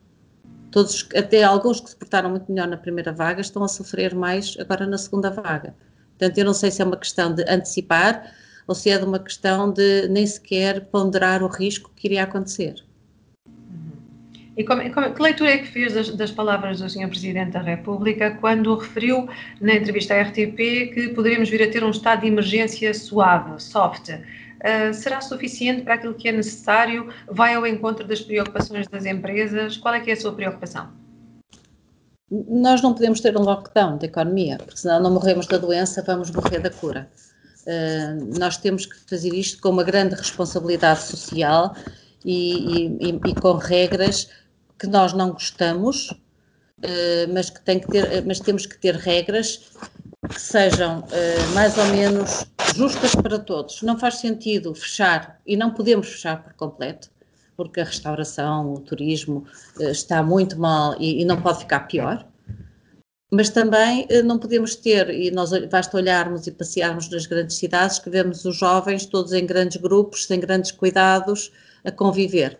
todos, 0.77 1.09
até 1.17 1.43
alguns 1.43 1.81
que 1.81 1.89
se 1.89 1.97
portaram 1.97 2.29
muito 2.29 2.53
melhor 2.53 2.69
na 2.69 2.77
primeira 2.77 3.11
vaga, 3.11 3.41
estão 3.41 3.65
a 3.65 3.69
sofrer 3.69 4.15
mais 4.15 4.59
agora 4.61 4.87
na 4.87 4.99
segunda 4.99 5.31
vaga. 5.31 5.75
Portanto, 6.11 6.37
eu 6.37 6.45
não 6.45 6.53
sei 6.53 6.71
se 6.71 6.83
é 6.83 6.85
uma 6.85 6.99
questão 6.99 7.35
de 7.35 7.43
antecipar 7.49 8.31
ou 8.69 8.75
se 8.75 8.91
é 8.91 8.99
de 8.99 9.05
uma 9.07 9.19
questão 9.19 9.73
de 9.73 10.07
nem 10.09 10.27
sequer 10.27 10.85
ponderar 10.89 11.43
o 11.43 11.47
risco 11.47 11.91
que 11.97 12.09
iria 12.09 12.25
acontecer. 12.25 12.75
E 14.55 14.65
como, 14.65 14.91
como, 14.93 15.15
que 15.15 15.23
leitura 15.23 15.53
é 15.53 15.59
que 15.59 15.67
fez 15.67 15.95
das, 15.95 16.11
das, 16.11 16.31
palavras 16.31 16.81
do 16.81 16.91
Sr. 16.91 17.09
Presidente 17.09 17.53
da 17.53 17.63
República 17.63 18.33
quando 18.39 18.77
referiu 18.77 19.27
na 19.63 19.77
entrevista 19.77 20.13
à 20.13 20.21
RTP 20.21 20.93
que 20.93 21.13
poderíamos 21.15 21.49
vir 21.49 21.63
a 21.63 21.71
ter 21.71 21.83
um 21.85 21.91
estado 21.91 22.21
de 22.21 22.27
emergência 22.27 22.93
suave, 22.93 23.63
soft? 23.63 24.11
Uh, 24.67 24.93
será 24.93 25.21
suficiente 25.21 25.83
para 25.83 25.95
aquilo 25.95 26.15
que 26.15 26.29
é 26.29 26.33
necessário? 26.33 27.09
Vai 27.29 27.55
ao 27.55 27.65
encontro 27.65 28.05
das 28.05 28.21
preocupações 28.21 28.89
das 28.89 29.05
empresas? 29.05 29.77
Qual 29.77 29.95
é 29.95 30.01
que 30.01 30.11
é 30.11 30.15
a 30.15 30.21
sua 30.21 30.33
preocupação? 30.33 30.89
Nós 32.29 32.83
não 32.83 32.93
podemos 32.93 33.21
ter 33.21 33.37
um 33.37 33.43
lockdown 33.43 33.99
da 33.99 34.07
economia, 34.07 34.59
porque 34.59 34.79
senão 34.79 35.01
não 35.01 35.13
morremos 35.13 35.47
da 35.47 35.59
doença, 35.59 36.03
vamos 36.05 36.33
morrer 36.33 36.59
da 36.59 36.71
cura. 36.71 37.09
Uh, 37.65 38.39
nós 38.39 38.57
temos 38.57 38.87
que 38.87 38.97
fazer 39.09 39.33
isto 39.33 39.63
com 39.63 39.69
uma 39.69 39.85
grande 39.85 40.17
responsabilidade 40.17 41.03
social 41.03 41.77
e, 42.25 42.89
e, 43.01 43.21
e 43.25 43.35
com 43.37 43.53
regras 43.53 44.29
que 44.77 44.89
nós 44.89 45.13
não 45.13 45.31
gostamos, 45.31 46.11
uh, 46.11 47.33
mas 47.33 47.51
que 47.51 47.61
tem 47.61 47.79
que 47.79 47.87
ter, 47.87 48.25
mas 48.27 48.41
temos 48.41 48.67
que 48.67 48.77
ter 48.77 48.97
regras 48.97 49.71
que 50.29 50.41
sejam 50.41 51.01
uh, 51.01 51.55
mais 51.55 51.77
ou 51.79 51.87
menos 51.87 52.47
justas 52.75 53.15
para 53.15 53.39
todos. 53.39 53.83
Não 53.83 53.99
faz 53.99 54.17
sentido 54.17 54.75
fechar 54.75 55.41
e 55.47 55.57
não 55.57 55.73
podemos 55.73 56.09
fechar 56.09 56.43
por 56.43 56.53
completo, 56.55 57.11
porque 57.57 57.81
a 57.81 57.85
restauração, 57.85 58.73
o 58.73 58.81
turismo 58.81 59.45
uh, 59.79 59.85
está 59.85 60.23
muito 60.23 60.59
mal 60.59 60.95
e, 60.99 61.23
e, 61.23 61.25
não 61.25 61.41
pode 61.41 61.61
ficar 61.61 61.81
pior. 61.81 62.27
Mas 63.31 63.51
também 63.51 64.07
não 64.25 64.39
podemos 64.39 64.77
ter, 64.77 65.11
e 65.11 65.33
nós 65.33 65.51
basta 65.69 65.97
olharmos 65.97 66.47
e 66.47 66.53
passearmos 66.53 67.11
nas 67.11 67.27
grandes 67.27 67.57
cidades, 67.57 67.99
que 67.99 68.09
vemos 68.09 68.45
os 68.45 68.57
jovens 68.57 69.05
todos 69.05 69.33
em 69.33 69.45
grandes 69.45 69.79
grupos, 69.79 70.27
sem 70.27 70.39
grandes 70.39 70.71
cuidados, 70.71 71.51
a 71.85 71.91
conviver. 71.91 72.57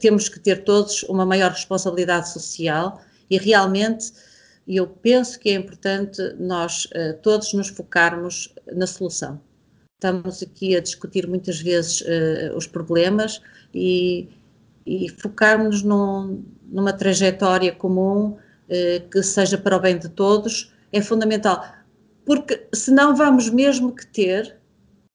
Temos 0.00 0.26
que 0.30 0.40
ter 0.40 0.64
todos 0.64 1.02
uma 1.02 1.26
maior 1.26 1.50
responsabilidade 1.50 2.30
social 2.30 2.98
e 3.28 3.36
realmente 3.36 4.10
eu 4.76 4.86
penso 4.86 5.38
que 5.38 5.48
é 5.48 5.54
importante 5.54 6.20
nós 6.38 6.84
uh, 6.86 7.16
todos 7.22 7.52
nos 7.54 7.68
focarmos 7.68 8.54
na 8.72 8.86
solução. 8.86 9.40
Estamos 9.94 10.42
aqui 10.42 10.76
a 10.76 10.80
discutir 10.80 11.26
muitas 11.26 11.60
vezes 11.60 12.02
uh, 12.02 12.56
os 12.56 12.66
problemas 12.66 13.40
e, 13.74 14.28
e 14.86 15.08
focarmos 15.08 15.82
num, 15.82 16.44
numa 16.64 16.92
trajetória 16.92 17.72
comum 17.72 18.36
que 19.10 19.22
seja 19.22 19.56
para 19.56 19.78
o 19.78 19.80
bem 19.80 19.98
de 19.98 20.10
todos 20.10 20.74
é 20.92 21.00
fundamental, 21.00 21.64
porque 22.26 22.68
senão 22.74 23.16
vamos 23.16 23.48
mesmo 23.48 23.94
que 23.94 24.06
ter 24.06 24.58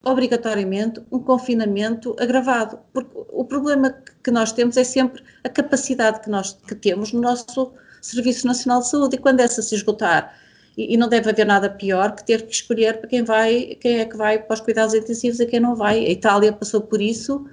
obrigatoriamente 0.04 1.02
um 1.12 1.20
confinamento 1.20 2.16
agravado, 2.20 2.80
porque 2.92 3.12
o 3.16 3.46
problema 3.46 3.96
que 4.24 4.32
nós 4.32 4.52
temos 4.52 4.76
é 4.76 4.84
sempre 4.84 5.24
a 5.44 5.50
capacidade 5.50 6.22
que 6.22 6.30
nós 6.30 6.54
que 6.68 6.76
temos 6.76 7.14
no 7.14 7.22
nosso 7.22 7.74
Serviço 8.06 8.46
Nacional 8.46 8.82
de 8.82 8.90
Saúde 8.90 9.16
e 9.16 9.20
quando 9.20 9.40
essa 9.40 9.62
se 9.62 9.76
esgotar 9.76 10.38
e, 10.78 10.94
e, 10.94 10.98
não 10.98 11.08
deve 11.08 11.30
haver 11.30 11.46
nada 11.46 11.70
pior 11.70 12.16
que 12.16 12.26
ter 12.26 12.46
que 12.46 12.54
escolher 12.54 13.00
para 13.00 13.08
quem 13.08 13.24
vai, 13.24 13.78
quem 13.80 14.00
é 14.00 14.06
que 14.06 14.18
vai 14.18 14.40
para 14.40 14.54
os 14.56 14.62
cuidados 14.62 14.94
intensivos 14.94 15.40
e 15.40 15.46
quem 15.46 15.60
não 15.60 15.76
vai. 15.76 16.06
A 16.06 16.10
Itália 16.10 16.52
passou 16.52 16.82
por 16.82 17.02
isso 17.02 17.46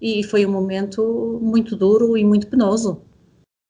e 0.00 0.22
foi 0.22 0.46
um 0.46 0.52
momento 0.52 1.38
muito 1.42 1.76
duro 1.76 2.16
e 2.16 2.24
muito 2.24 2.46
penoso. 2.46 3.02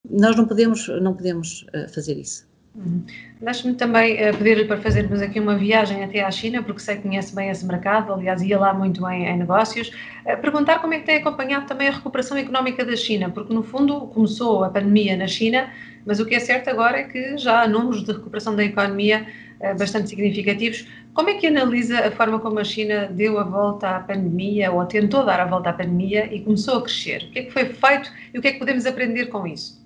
Nós 0.08 0.36
não 0.36 0.46
podemos, 0.46 0.88
não 1.00 1.14
podemos 1.14 1.62
uh, 1.74 1.88
fazer 1.92 2.18
isso. 2.18 2.49
Uhum. 2.74 3.04
Deixe-me 3.40 3.74
também 3.74 4.14
uh, 4.14 4.36
pedir-lhe 4.36 4.64
para 4.64 4.76
fazermos 4.76 5.20
aqui 5.20 5.40
uma 5.40 5.56
viagem 5.56 6.04
até 6.04 6.22
à 6.22 6.30
China, 6.30 6.62
porque 6.62 6.80
sei 6.80 6.96
que 6.96 7.02
conhece 7.02 7.34
bem 7.34 7.48
esse 7.48 7.66
mercado, 7.66 8.12
aliás, 8.12 8.42
ia 8.42 8.58
lá 8.58 8.72
muito 8.72 9.06
em, 9.08 9.26
em 9.26 9.36
negócios. 9.36 9.88
Uh, 9.88 10.40
perguntar 10.40 10.78
como 10.78 10.94
é 10.94 11.00
que 11.00 11.06
tem 11.06 11.16
acompanhado 11.16 11.66
também 11.66 11.88
a 11.88 11.90
recuperação 11.90 12.36
económica 12.36 12.84
da 12.84 12.94
China, 12.94 13.28
porque 13.30 13.52
no 13.52 13.62
fundo 13.62 14.06
começou 14.08 14.62
a 14.62 14.70
pandemia 14.70 15.16
na 15.16 15.26
China, 15.26 15.68
mas 16.06 16.20
o 16.20 16.26
que 16.26 16.34
é 16.34 16.38
certo 16.38 16.70
agora 16.70 16.98
é 16.98 17.04
que 17.04 17.36
já 17.36 17.62
há 17.62 17.68
números 17.68 18.04
de 18.04 18.12
recuperação 18.12 18.54
da 18.54 18.64
economia 18.64 19.26
uh, 19.60 19.76
bastante 19.76 20.08
significativos. 20.08 20.86
Como 21.12 21.28
é 21.28 21.34
que 21.34 21.48
analisa 21.48 22.06
a 22.06 22.10
forma 22.12 22.38
como 22.38 22.60
a 22.60 22.64
China 22.64 23.08
deu 23.08 23.36
a 23.40 23.42
volta 23.42 23.96
à 23.96 24.00
pandemia, 24.00 24.70
ou 24.70 24.86
tentou 24.86 25.24
dar 25.24 25.40
a 25.40 25.44
volta 25.44 25.70
à 25.70 25.72
pandemia 25.72 26.32
e 26.32 26.40
começou 26.40 26.78
a 26.78 26.82
crescer? 26.82 27.24
O 27.24 27.32
que 27.32 27.38
é 27.40 27.42
que 27.42 27.50
foi 27.50 27.64
feito 27.64 28.12
e 28.32 28.38
o 28.38 28.40
que 28.40 28.46
é 28.46 28.52
que 28.52 28.60
podemos 28.60 28.86
aprender 28.86 29.26
com 29.26 29.44
isso? 29.44 29.80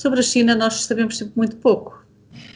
Sobre 0.00 0.20
a 0.20 0.22
China, 0.22 0.54
nós 0.54 0.84
sabemos 0.84 1.18
sempre 1.18 1.34
muito 1.36 1.56
pouco. 1.56 2.02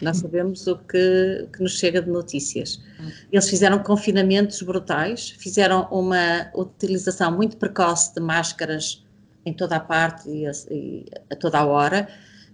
Nós 0.01 0.17
sabemos 0.17 0.67
o 0.67 0.79
que, 0.79 1.47
que, 1.53 1.63
nos 1.63 1.79
chega 1.79 2.01
de 2.01 2.09
notícias. 2.09 2.83
Eles 3.31 3.51
fizeram 3.51 3.81
confinamentos 3.81 4.63
brutais, 4.63 5.29
fizeram 5.39 5.87
uma 5.91 6.51
utilização 6.55 7.31
muito 7.33 7.59
precoce 7.59 8.15
de 8.15 8.21
máscaras 8.23 9.05
em 9.45 9.53
toda 9.53 9.77
a 9.77 9.81
parte 9.81 10.27
e 10.31 10.47
a, 10.47 10.53
e 10.71 11.05
a 11.31 11.37
toda 11.37 11.59
a 11.59 11.67
hora. 11.67 12.09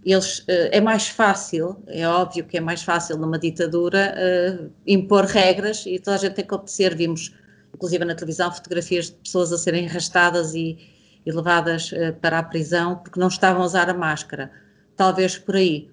Eles, 0.05 0.43
eh, 0.49 0.79
é 0.79 0.81
mais 0.81 1.07
fácil, 1.07 1.81
é 1.87 2.05
óbvio 2.09 2.45
que 2.45 2.57
é 2.57 2.61
mais 2.61 2.83
fácil 2.83 3.17
numa 3.17 3.39
ditadura 3.39 4.13
uh, 4.19 4.73
impor 4.85 5.25
regras 5.25 5.87
e 5.87 6.01
toda 6.01 6.17
a 6.17 6.19
gente 6.19 6.35
tem 6.35 6.45
que 6.45 6.55
obedecer. 6.55 6.97
Vimos, 6.97 7.33
inclusive 7.73 8.05
na 8.05 8.17
televisão, 8.17 8.51
fotografias 8.51 9.07
de 9.07 9.13
pessoas 9.13 9.53
a 9.53 9.59
serem 9.59 9.87
arrastadas 9.87 10.53
e, 10.53 10.77
e 11.25 11.31
levadas 11.31 11.93
uh, 11.93 12.13
para 12.21 12.41
a 12.41 12.43
prisão 12.43 12.97
porque 12.97 13.21
não 13.21 13.29
estavam 13.29 13.63
a 13.63 13.67
usar 13.67 13.89
a 13.89 13.95
máscara 13.95 14.51
talvez 15.01 15.39
por 15.39 15.57
aí. 15.57 15.89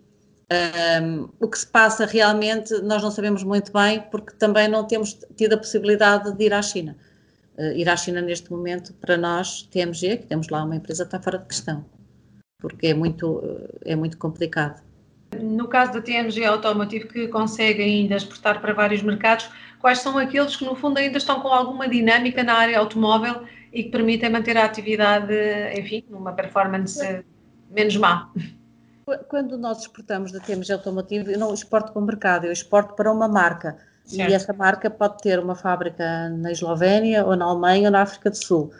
Um, 1.01 1.29
o 1.39 1.47
que 1.47 1.57
se 1.57 1.67
passa 1.67 2.05
realmente 2.05 2.73
nós 2.81 3.01
não 3.01 3.09
sabemos 3.09 3.41
muito 3.41 3.71
bem, 3.71 4.01
porque 4.11 4.33
também 4.33 4.67
não 4.67 4.83
temos 4.83 5.17
tido 5.37 5.53
a 5.53 5.57
possibilidade 5.57 6.35
de 6.35 6.43
ir 6.43 6.53
à 6.53 6.61
China. 6.61 6.97
Uh, 7.57 7.71
ir 7.71 7.87
à 7.87 7.95
China 7.95 8.19
neste 8.19 8.51
momento, 8.51 8.93
para 8.95 9.15
nós, 9.15 9.61
TMG, 9.71 10.17
que 10.17 10.25
temos 10.25 10.49
lá 10.49 10.61
uma 10.61 10.75
empresa, 10.75 11.03
está 11.03 11.21
fora 11.21 11.37
de 11.37 11.45
questão, 11.45 11.85
porque 12.59 12.87
é 12.87 12.93
muito, 12.93 13.41
é 13.85 13.95
muito 13.95 14.17
complicado. 14.17 14.83
No 15.41 15.69
caso 15.69 15.93
da 15.93 16.01
TMG 16.01 16.43
Automotive, 16.43 17.07
que 17.07 17.27
consegue 17.29 17.81
ainda 17.81 18.17
exportar 18.17 18.59
para 18.59 18.73
vários 18.73 19.01
mercados, 19.01 19.49
quais 19.79 19.99
são 19.99 20.17
aqueles 20.17 20.57
que, 20.57 20.65
no 20.65 20.75
fundo, 20.75 20.97
ainda 20.97 21.17
estão 21.17 21.39
com 21.39 21.47
alguma 21.47 21.87
dinâmica 21.87 22.43
na 22.43 22.55
área 22.55 22.77
automóvel 22.77 23.43
e 23.71 23.83
que 23.83 23.89
permitem 23.89 24.29
manter 24.29 24.57
a 24.57 24.65
atividade, 24.65 25.33
enfim, 25.77 26.03
numa 26.09 26.33
performance 26.33 27.23
menos 27.71 27.95
má? 27.95 28.29
Quando 29.29 29.57
nós 29.57 29.79
exportamos 29.79 30.31
da 30.31 30.39
TMG 30.39 30.73
Automotivo, 30.73 31.31
eu 31.31 31.39
não 31.39 31.53
exporto 31.53 31.93
para 31.93 32.01
o 32.01 32.05
mercado, 32.05 32.45
eu 32.45 32.51
exporto 32.51 32.93
para 32.93 33.11
uma 33.11 33.27
marca. 33.27 33.77
Certo. 34.03 34.29
E 34.29 34.33
essa 34.33 34.53
marca 34.53 34.89
pode 34.89 35.17
ter 35.19 35.39
uma 35.39 35.55
fábrica 35.55 36.29
na 36.29 36.51
Eslovénia, 36.51 37.25
ou 37.25 37.35
na 37.35 37.45
Alemanha, 37.45 37.87
ou 37.87 37.91
na 37.91 38.01
África 38.01 38.29
do 38.29 38.37
Sul. 38.37 38.71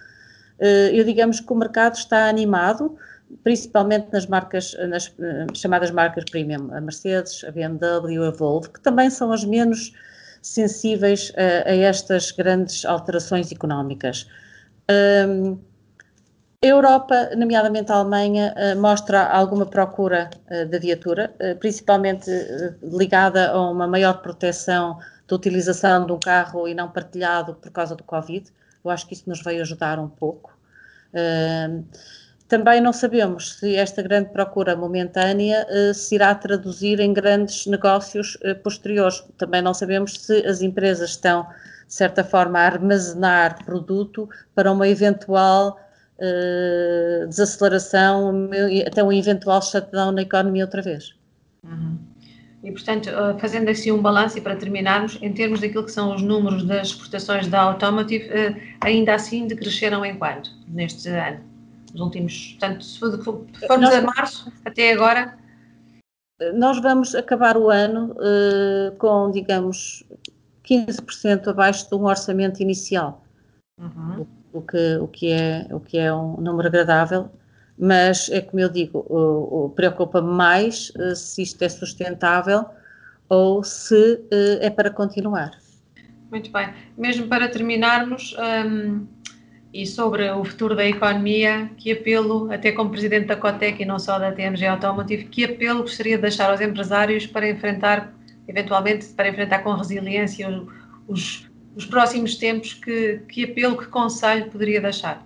Eh, 0.60 0.92
eu 0.94 1.04
digamos 1.06 1.40
que 1.40 1.52
o 1.52 1.56
mercado 1.56 1.96
está 1.96 2.28
animado, 2.28 2.98
principalmente 3.44 4.08
nas 4.12 4.26
marcas, 4.26 4.76
nas 4.90 5.14
eh, 5.20 5.48
chamadas 5.54 5.92
marcas 5.92 6.26
premium, 6.26 6.74
a 6.74 6.82
Mercedes, 6.82 7.44
a 7.46 7.52
BMW, 7.52 8.26
a 8.26 8.32
Volvo, 8.32 8.70
que 8.70 8.82
também 8.82 9.10
são 9.10 9.32
as 9.32 9.46
menos 9.46 9.94
sensíveis 10.42 11.32
a, 11.36 11.70
a 11.70 11.76
estas 11.76 12.32
grandes 12.32 12.86
alterações 12.86 13.52
económicas. 13.52 14.28
Um, 14.90 15.58
a 16.64 16.68
Europa, 16.68 17.36
nomeadamente 17.36 17.92
a 17.92 17.96
Alemanha, 17.96 18.52
eh, 18.58 18.74
mostra 18.74 19.28
alguma 19.28 19.66
procura 19.66 20.30
eh, 20.50 20.66
da 20.66 20.80
viatura, 20.80 21.32
eh, 21.40 21.54
principalmente 21.54 22.32
ligada 22.82 23.52
a 23.52 23.62
uma 23.70 23.88
maior 23.88 24.24
proteção 24.24 24.98
da 25.28 25.36
utilização 25.36 26.06
de 26.08 26.14
um 26.14 26.20
carro 26.20 26.68
e 26.68 26.74
não 26.74 26.90
partilhado 26.90 27.54
por 27.54 27.72
causa 27.72 27.96
do 27.96 28.04
Covid. 28.04 28.52
Eu 28.84 28.90
acho 28.90 29.06
que 29.08 29.14
isso 29.14 29.30
nos 29.30 29.44
veio 29.44 29.62
ajudar 29.62 30.00
um 30.00 30.08
pouco. 30.08 30.58
Também 32.48 32.80
não 32.80 32.94
sabemos 32.94 33.56
se 33.56 33.76
esta 33.76 34.02
grande 34.02 34.30
procura 34.30 34.76
momentânea 34.76 35.68
se 35.94 36.16
irá 36.16 36.34
traduzir 36.34 37.00
em 37.00 37.12
grandes 37.12 37.66
negócios 37.66 38.38
posteriores. 38.64 39.24
Também 39.38 39.62
não 39.62 39.74
sabemos 39.74 40.14
se 40.14 40.46
as 40.46 40.62
empresas 40.62 41.10
estão, 41.10 41.46
de 41.88 41.94
certa 41.94 42.24
forma, 42.24 42.60
a 42.60 42.66
armazenar 42.66 43.66
produto 43.66 44.30
para 44.56 44.72
uma 44.72 44.88
eventual 44.88 45.78
uh, 46.20 47.28
desaceleração, 47.28 48.50
até 48.86 49.04
um 49.04 49.12
eventual 49.12 49.62
shutdown 49.62 50.12
na 50.12 50.22
economia 50.22 50.66
outra 50.66 50.82
vez. 50.82 51.16
Uhum. 51.64 51.98
E, 52.64 52.72
portanto, 52.72 53.08
uh, 53.08 53.40
fazendo 53.40 53.70
assim 53.70 53.92
um 53.92 54.02
balanço 54.02 54.38
e 54.38 54.42
para 54.42 54.56
terminarmos, 54.56 55.18
em 55.22 55.32
termos 55.32 55.62
daquilo 55.62 55.86
que 55.86 55.92
são 55.92 56.16
os 56.16 56.22
números 56.22 56.66
das 56.66 56.90
exportações 56.90 57.48
da 57.48 57.62
Automotive, 57.62 58.26
uh, 58.26 58.62
ainda 58.82 59.14
assim 59.14 59.48
decresceram 59.48 60.04
em 60.04 60.18
quanto 60.18 60.50
neste 60.68 61.10
ano? 61.10 61.40
Os 61.94 62.02
últimos, 62.02 62.56
portanto, 62.60 62.84
se 62.84 63.00
formos 63.00 63.90
a 63.90 64.02
março 64.02 64.52
até 64.66 64.92
agora. 64.92 65.38
Nós 66.54 66.80
vamos 66.82 67.16
acabar 67.16 67.58
o 67.58 67.70
ano 67.70 68.12
uh, 68.14 68.96
com, 68.98 69.32
digamos, 69.32 70.04
15% 70.64 71.48
abaixo 71.48 71.88
de 71.90 71.96
um 71.96 72.06
orçamento 72.06 72.62
inicial. 72.62 73.24
Uhum 73.80 74.28
o 74.58 74.62
que, 74.62 74.98
o 74.98 75.08
que, 75.08 75.32
é, 75.32 75.68
o 75.72 75.80
que 75.80 75.98
é 75.98 76.14
um 76.14 76.38
número 76.38 76.68
agradável, 76.68 77.30
mas 77.78 78.30
é 78.30 78.42
como 78.42 78.60
eu 78.60 78.70
digo, 78.70 79.72
preocupa-me 79.76 80.32
mais 80.32 80.92
uh, 80.96 81.16
se 81.16 81.44
isto 81.44 81.62
é 81.64 81.70
sustentável 81.70 82.66
ou 83.30 83.64
se 83.64 84.16
uh, 84.16 84.58
é 84.62 84.70
para 84.70 84.90
continuar. 84.90 85.52
Muito 86.32 86.52
bem. 86.52 86.70
Mesmo 86.98 87.28
para 87.28 87.48
terminarmos, 87.48 88.36
um, 88.66 89.06
E 89.74 89.86
sobre 89.86 90.30
o 90.32 90.44
futuro 90.44 90.76
da 90.76 90.86
economia, 90.86 91.70
que 91.78 91.92
apelo, 91.92 92.52
até 92.52 92.72
como 92.72 92.90
presidente 92.90 93.28
da 93.28 93.36
Cotec 93.36 93.82
e 93.82 93.86
não 93.86 94.00
só 94.00 94.18
da 94.18 94.32
TMG 94.32 94.66
Automotive, 94.66 95.26
que 95.26 95.44
apelo 95.44 95.82
gostaria 95.82 96.16
de 96.16 96.22
deixar 96.22 96.50
aos 96.50 96.62
empresários 96.62 97.28
para 97.28 97.48
enfrentar, 97.50 98.14
eventualmente, 98.48 99.06
para 99.08 99.30
enfrentar 99.30 99.60
com 99.60 99.74
resiliência 99.74 100.48
os, 101.08 101.47
os 101.78 101.86
próximos 101.86 102.36
tempos, 102.36 102.74
que, 102.74 103.20
que 103.30 103.44
apelo, 103.44 103.78
que 103.78 103.86
conselho 103.88 104.50
poderia 104.50 104.82
deixar? 104.82 105.24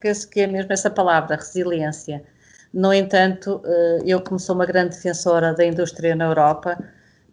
Penso 0.00 0.30
que 0.30 0.40
é 0.40 0.46
mesmo 0.46 0.72
essa 0.72 0.88
palavra, 0.88 1.34
resiliência. 1.34 2.24
No 2.72 2.94
entanto, 2.94 3.60
eh, 3.64 3.98
eu 4.06 4.20
como 4.20 4.38
sou 4.38 4.54
uma 4.54 4.64
grande 4.64 4.94
defensora 4.94 5.52
da 5.54 5.66
indústria 5.66 6.14
na 6.14 6.26
Europa, 6.26 6.78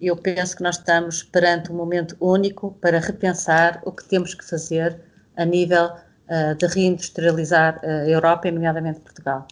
eu 0.02 0.18
penso 0.18 0.58
que 0.58 0.64
nós 0.64 0.78
estamos 0.78 1.22
perante 1.22 1.72
um 1.72 1.76
momento 1.76 2.18
único 2.20 2.72
para 2.82 3.00
repensar 3.00 3.80
o 3.86 3.92
que 3.92 4.04
temos 4.06 4.34
que 4.34 4.44
fazer 4.44 5.00
a 5.38 5.46
nível 5.46 5.86
uh, 5.86 6.56
de 6.58 6.66
reindustrializar 6.66 7.80
uh, 7.84 7.88
a 7.88 8.10
Europa, 8.10 8.48
e 8.48 8.52
nomeadamente 8.52 9.00
Portugal. 9.00 9.48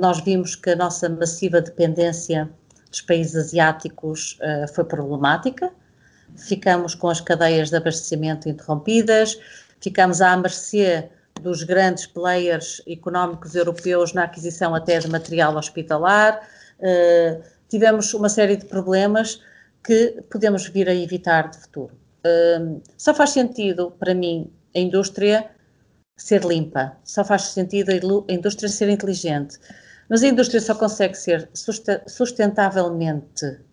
Nós 0.00 0.20
vimos 0.20 0.56
que 0.56 0.70
a 0.70 0.76
nossa 0.76 1.08
massiva 1.08 1.60
dependência 1.60 2.50
dos 2.90 3.00
países 3.02 3.36
asiáticos 3.36 4.36
foi 4.74 4.82
problemática, 4.84 5.72
ficamos 6.36 6.94
com 6.94 7.08
as 7.08 7.20
cadeias 7.20 7.70
de 7.70 7.76
abastecimento 7.76 8.48
interrompidas, 8.48 9.38
ficamos 9.80 10.20
à 10.20 10.36
mercê 10.36 11.08
dos 11.40 11.62
grandes 11.62 12.06
players 12.06 12.82
económicos 12.86 13.54
europeus 13.54 14.12
na 14.12 14.24
aquisição 14.24 14.74
até 14.74 14.98
de 14.98 15.08
material 15.08 15.56
hospitalar, 15.56 16.40
tivemos 17.68 18.12
uma 18.14 18.28
série 18.28 18.56
de 18.56 18.66
problemas 18.66 19.40
que 19.82 20.22
podemos 20.30 20.66
vir 20.68 20.88
a 20.88 20.94
evitar 20.94 21.48
de 21.50 21.58
futuro. 21.58 21.94
só 22.98 23.14
faz 23.14 23.30
sentido, 23.30 23.92
para 23.98 24.14
mim, 24.14 24.52
a 24.74 24.78
indústria 24.78 25.50
ser 26.16 26.44
limpa, 26.44 26.96
só 27.02 27.24
faz 27.24 27.42
sentido 27.42 27.90
a 27.90 28.32
indústria 28.32 28.68
ser 28.68 28.88
inteligente. 28.90 29.58
Mas 30.08 30.22
a 30.22 30.28
indústria 30.28 30.60
só 30.60 30.74
consegue 30.74 31.14
ser 31.14 31.48
sustentavelmente 31.54 33.46
uh, 33.46 33.69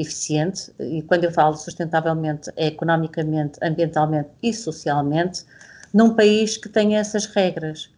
eficiente, 0.00 0.72
e 0.78 1.02
quando 1.02 1.24
eu 1.24 1.32
falo 1.32 1.56
sustentavelmente 1.56 2.50
é 2.56 2.66
economicamente, 2.66 3.58
ambientalmente 3.62 4.30
e 4.42 4.52
socialmente, 4.52 5.44
num 5.92 6.14
país 6.14 6.56
que 6.56 6.68
tenha 6.68 6.98
essas 6.98 7.26
regras. 7.26 7.90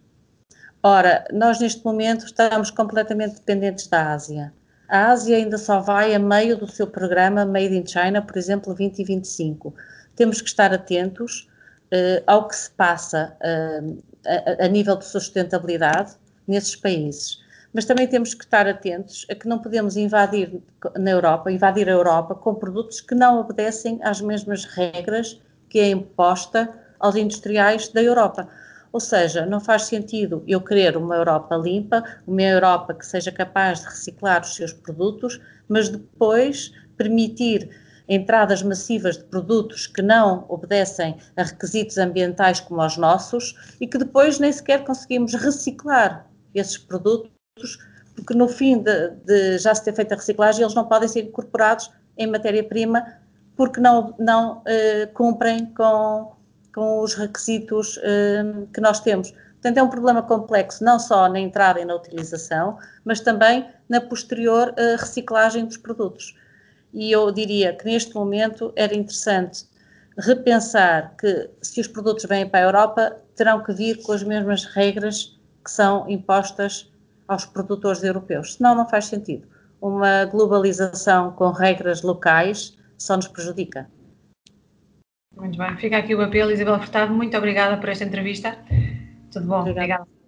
Ora, 0.82 1.24
nós 1.32 1.60
neste 1.60 1.84
momento 1.84 2.24
estamos 2.24 2.70
completamente 2.70 3.34
dependentes 3.34 3.86
da 3.86 4.12
Ásia. 4.12 4.52
A 4.88 5.12
Ásia 5.12 5.36
ainda 5.36 5.58
só 5.58 5.80
vai 5.80 6.14
a 6.14 6.18
meio 6.18 6.56
do 6.56 6.66
seu 6.66 6.86
programa 6.86 7.44
Made 7.44 7.76
in 7.76 7.86
China, 7.86 8.22
por 8.22 8.36
exemplo, 8.36 8.74
2025 8.74 9.74
temos 10.20 10.42
que 10.42 10.48
estar 10.48 10.70
atentos 10.70 11.48
uh, 11.86 12.22
ao 12.26 12.46
que 12.46 12.54
se 12.54 12.70
passa 12.72 13.34
uh, 13.40 14.02
a, 14.26 14.66
a, 14.66 14.68
nível 14.68 14.96
de 14.96 15.06
sustentabilidade 15.06 16.12
nesses 16.46 16.76
países. 16.76 17.38
Mas 17.72 17.84
também 17.84 18.06
temos 18.08 18.34
que 18.34 18.44
estar 18.44 18.66
atentos 18.66 19.24
a 19.30 19.34
que 19.34 19.46
não 19.46 19.58
podemos 19.58 19.96
invadir 19.96 20.60
na 20.96 21.10
Europa, 21.10 21.52
invadir 21.52 21.88
a 21.88 21.92
Europa 21.92 22.34
com 22.34 22.54
produtos 22.54 23.00
que 23.00 23.14
não 23.14 23.38
obedecem 23.38 24.00
às 24.02 24.20
mesmas 24.20 24.64
regras 24.64 25.40
que 25.68 25.78
é 25.78 25.90
imposta 25.90 26.68
aos 26.98 27.14
industriais 27.14 27.88
da 27.88 28.02
Europa. 28.02 28.48
Ou 28.92 28.98
seja, 28.98 29.46
não 29.46 29.60
faz 29.60 29.84
sentido 29.84 30.42
eu 30.48 30.60
querer 30.60 30.96
uma 30.96 31.14
Europa 31.14 31.56
limpa, 31.56 32.02
uma 32.26 32.42
Europa 32.42 32.92
que 32.92 33.06
seja 33.06 33.30
capaz 33.30 33.80
de 33.80 33.86
reciclar 33.86 34.42
os 34.42 34.56
seus 34.56 34.72
produtos, 34.72 35.40
mas 35.68 35.88
depois 35.88 36.72
permitir 36.96 37.70
entradas 38.08 38.64
massivas 38.64 39.16
de 39.16 39.24
produtos 39.24 39.86
que 39.86 40.02
não 40.02 40.44
obedecem 40.48 41.16
a 41.36 41.44
requisitos 41.44 41.96
ambientais 41.98 42.58
como 42.58 42.84
os 42.84 42.96
nossos 42.96 43.76
e 43.80 43.86
que 43.86 43.96
depois 43.96 44.40
nem 44.40 44.52
sequer 44.52 44.82
conseguimos 44.82 45.34
reciclar 45.34 46.28
esses 46.52 46.76
produtos, 46.76 47.30
porque 48.14 48.34
no 48.34 48.48
fim 48.48 48.82
de, 48.82 49.10
de 49.24 49.58
já 49.58 49.74
se 49.74 49.84
ter 49.84 49.94
feito 49.94 50.12
a 50.12 50.16
reciclagem, 50.16 50.62
eles 50.62 50.74
não 50.74 50.84
podem 50.84 51.08
ser 51.08 51.24
incorporados 51.24 51.90
em 52.18 52.26
matéria-prima 52.26 53.04
porque 53.56 53.80
não, 53.80 54.14
não 54.18 54.62
eh, 54.66 55.06
cumprem 55.14 55.66
com, 55.66 56.32
com 56.74 57.00
os 57.00 57.14
requisitos 57.14 57.98
eh, 58.02 58.42
que 58.72 58.80
nós 58.80 59.00
temos. 59.00 59.30
Portanto, 59.30 59.78
é 59.78 59.82
um 59.82 59.88
problema 59.88 60.22
complexo, 60.22 60.82
não 60.82 60.98
só 60.98 61.28
na 61.28 61.38
entrada 61.38 61.80
e 61.80 61.84
na 61.84 61.94
utilização, 61.94 62.78
mas 63.04 63.20
também 63.20 63.68
na 63.88 64.00
posterior 64.00 64.72
eh, 64.76 64.96
reciclagem 64.96 65.66
dos 65.66 65.76
produtos 65.76 66.34
e 66.92 67.10
eu 67.12 67.30
diria 67.30 67.74
que 67.74 67.84
neste 67.84 68.14
momento 68.14 68.72
era 68.76 68.94
interessante 68.94 69.64
repensar 70.18 71.14
que 71.16 71.48
se 71.62 71.80
os 71.80 71.86
produtos 71.86 72.24
vêm 72.24 72.48
para 72.48 72.60
a 72.60 72.62
Europa 72.64 73.16
terão 73.36 73.62
que 73.62 73.72
vir 73.72 74.02
com 74.02 74.12
as 74.12 74.22
mesmas 74.22 74.64
regras 74.64 75.38
que 75.64 75.70
são 75.70 76.08
impostas 76.08 76.89
aos 77.30 77.46
produtores 77.46 78.02
europeus, 78.02 78.54
senão 78.54 78.74
não 78.74 78.88
faz 78.88 79.06
sentido. 79.06 79.46
Uma 79.80 80.24
globalização 80.24 81.30
com 81.32 81.50
regras 81.50 82.02
locais 82.02 82.76
só 82.98 83.16
nos 83.16 83.28
prejudica. 83.28 83.88
Muito 85.36 85.56
bem, 85.56 85.76
fica 85.76 85.96
aqui 85.96 86.14
o 86.14 86.20
apelo, 86.20 86.50
Isabel 86.50 86.78
Furtado, 86.80 87.14
muito 87.14 87.36
obrigada 87.36 87.76
por 87.78 87.88
esta 87.88 88.04
entrevista. 88.04 88.58
Tudo 89.30 89.46
bom, 89.46 89.60
obrigada. 89.60 90.02
obrigada. 90.02 90.19